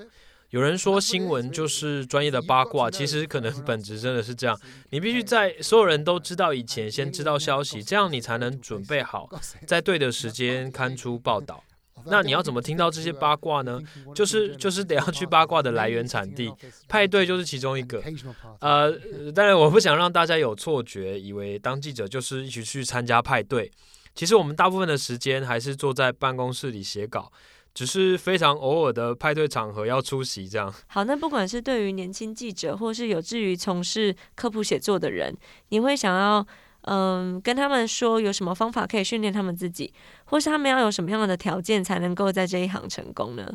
[0.50, 4.58] 有人说新闻就是专业的八卦，其实可能本质真的是这样。
[4.92, 9.30] 你必须在所有人都知道以前，先知道消息，这样你才能准备好，
[9.66, 11.62] 在对的时间刊出报道。
[12.06, 13.82] 那你要怎么听到这些八卦呢？
[14.16, 16.50] 就是就是得要去八卦的来源产地，
[16.88, 18.02] 派对就是其中一个。
[18.62, 18.94] 呃，
[19.36, 23.70] 当然我不想让大家有错觉，以为当记者就是一起去参加派对。
[24.18, 27.32] 其实我们大部分的时间还是坐在办公室里写稿，
[27.72, 30.74] 只是非常偶尔的派对场合要出席这样。
[30.88, 35.38] 好，那不管是对于年轻记者，或是有志于从事科普写作的人，
[35.70, 36.44] 你会想要
[36.82, 39.94] 嗯跟他们说有什么方法可以训练他们自己，
[40.26, 43.48] 或是他们要有什么样的条件才能够在这一行成功呢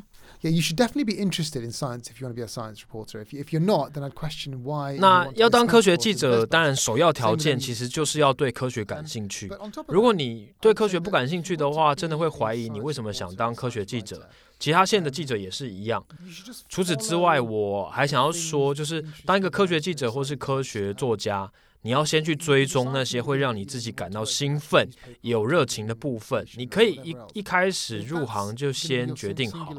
[0.43, 2.83] ？Yeah, you should definitely be interested in science if you want to be a science
[2.83, 3.25] reporter.
[3.25, 4.99] If if you're not, then I'd question why.
[4.99, 9.49] 那要当科学记者，当然首要条件其实就是要对科学感兴趣。
[9.87, 14.29] 如果你对科学不感兴趣的话，真的会怀疑你为什么想当科学记者。
[14.59, 16.05] 其他线的记者也是一样。
[16.69, 21.51] 除此之外，我还想要说，就是当一个科学记者或是科学作家。
[21.83, 24.89] 你要先去追踪那些会让你自己感到兴奋、
[25.21, 26.47] 有热情的部分。
[26.57, 29.75] 你可以一一开始入行就先决定好，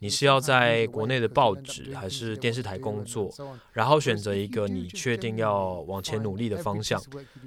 [0.00, 3.32] 你是要在国内的报纸还是电视台工作，
[3.72, 7.00] 然后选择一个你确定要往前努力的方向。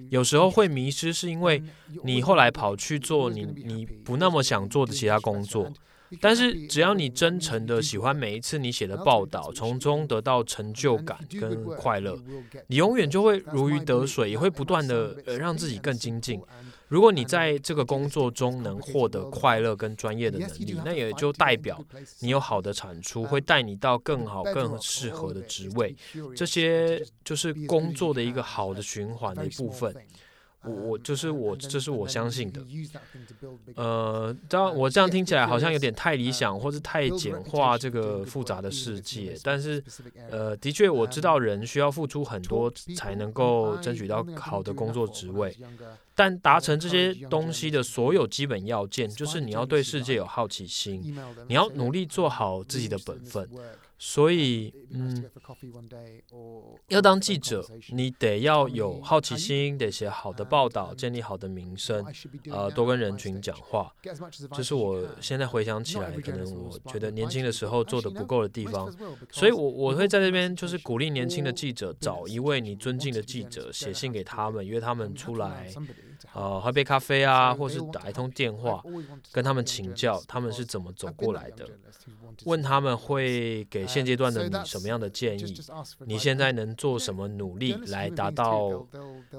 [0.10, 1.62] 有时候会迷失，是因为
[2.04, 5.72] 你后来跑去做你你不那么想做的其他工作。
[6.20, 12.18] 但是只要你真诚的喜欢每一次你写的报道，从中得到成就感跟快乐，
[12.68, 16.42] 你永远就会如鱼得水，也会不断的呃让自己更精进。
[16.88, 21.80] 如果你在这个工作中能获得快乐跟专业的能力，那也就代表
[22.22, 25.96] 你有好的产出，会带你到更好、更适合的职位。
[26.36, 29.96] 这些就是工作的一个好的循环的一部分。
[30.64, 32.62] 我我就是我，这是我相信的。
[33.76, 39.38] 呃，当然我这样听起来好像有点太理想，或是太简化这个复杂的世界。
[39.42, 39.82] 但是，
[40.30, 45.56] 呃，的确我知道人需要付出很多才能够争取到好的工作职位。
[46.14, 51.16] 但达成这些东西的所有基本要件，就是你要对世界有好奇心，
[51.48, 53.50] 你要努力做好自己的本分。
[54.02, 55.30] 所以，嗯，
[56.88, 62.06] 要当记者，你得要有好奇心，得写好的报道，建立好的名声，
[62.50, 63.94] 呃，多跟人群讲话。
[64.54, 68.90] 这是我现在回想起来，可能我觉得年轻的时候做的不够的地方。
[69.32, 75.70] 所以，我我会在这边就是鼓励年轻的记者，找一位你尊敬的记者，写信给他们，约他们出来。
[76.34, 78.84] 呃，喝杯咖啡啊，或是打一通电话，
[79.32, 81.68] 跟他们请教他们是怎么走过来的，
[82.46, 85.56] 问他们会给现阶段的你什么样的建议？
[86.06, 88.88] 你现在能做什么努力来达到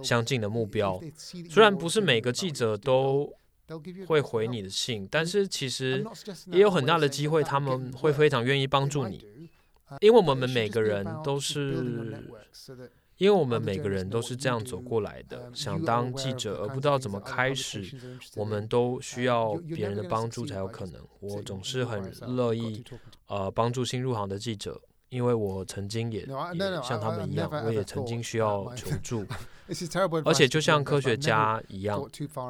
[0.02, 1.00] 相近的目标？
[1.48, 3.32] 虽然不是每个记者都
[4.06, 6.04] 会回你的信，但是其实
[6.46, 9.24] 也有很大的机会，他们会非常愿意帮助你，
[10.00, 11.84] 因为我们每个人都是。
[13.20, 17.94] 因为我们每个人都是这样走过来的，想当记者而不知道怎么开始，
[18.34, 20.98] 我们都需要别人的帮助才有可能。
[21.20, 22.82] 我总是很乐意，
[23.26, 26.26] 呃，帮助新入行的记者，因为我曾经也也
[26.82, 29.26] 像他们一样，我也曾经需要求助。
[30.24, 32.02] 而且就像科学家一样，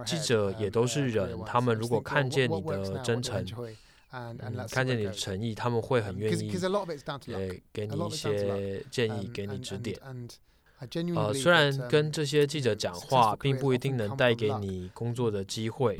[0.07, 3.45] 记者也都是人，他们如果看见你的真诚，
[4.71, 6.49] 看见你的诚意，他们会很愿意，
[7.37, 9.99] 对，给你一些建议，给你指点。
[11.15, 15.95] 呃，虽然跟这些记者讲话并不一定能带给你工作的机会，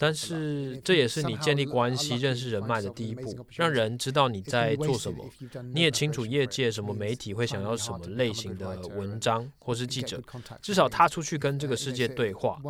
[0.00, 5.24] 但是这也是你建立关系、认识人脉的第一步，让人知道你在做什么。
[5.72, 10.20] 你也清楚业界什么媒体会想要什么类型的文章或是记者，
[10.60, 12.60] 至少他出去跟这个世界对话。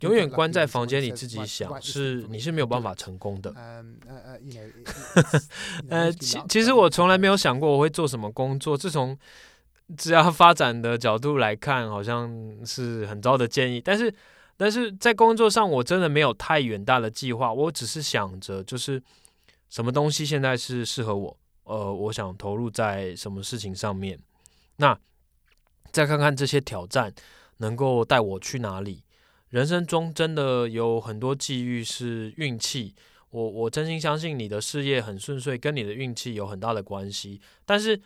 [0.00, 3.52] 永远关在房间里自己想，是你是没有办法成功的。
[5.88, 9.18] 呃，其其实我从来没有想过我会做什么工作，自从。
[9.96, 12.30] 只要发展的角度来看，好像
[12.64, 13.80] 是很糟的建议。
[13.80, 14.14] 但是，
[14.56, 17.52] 但是在工作上，我真的没有太远大的计划。
[17.52, 19.02] 我只是想着，就是
[19.68, 24.18] 什么东西现在是适合我，呃，我想投入在什么事情上面。
[24.76, 24.98] 那
[25.90, 27.12] 再看看这些挑战
[27.58, 29.02] 能够带我去哪里。
[29.48, 32.94] 人生中真的有很多际遇是运气。
[33.30, 37.40] 我我真心相信你的事业很顺遂，跟你的运气有很大的关系。
[37.66, 38.00] 但是。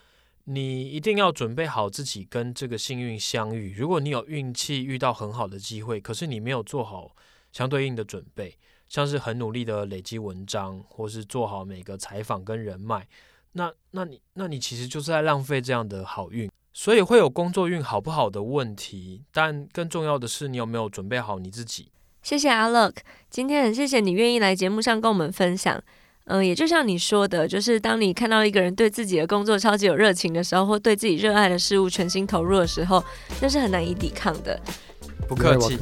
[0.44, 3.74] 你一定要准备好自己跟这个幸运相遇。
[3.74, 7.14] 如果你有运气遇到很好的机会，可是你没有做好
[7.52, 13.06] 相对应的准备，像是很努力的累积文章，或是做好每个采访跟人脉，
[13.52, 16.50] 那那你那你其实就是在浪费这样的好运。
[16.76, 21.92] 所以会有工作运好不好的问题，但更重要的是你有没有准备好你自己。
[22.20, 22.92] 谢谢阿乐，
[23.30, 25.80] 今天很谢谢你愿意来节目上跟我们分享。
[26.26, 33.04] 嗯，也就像你说的，就是当你看到一个人对自己的工作超级有热情的时候，或对自己热爱的事物全心投入的时候，
[33.40, 34.58] 那是很难以抵抗的。
[35.28, 35.78] 不客气。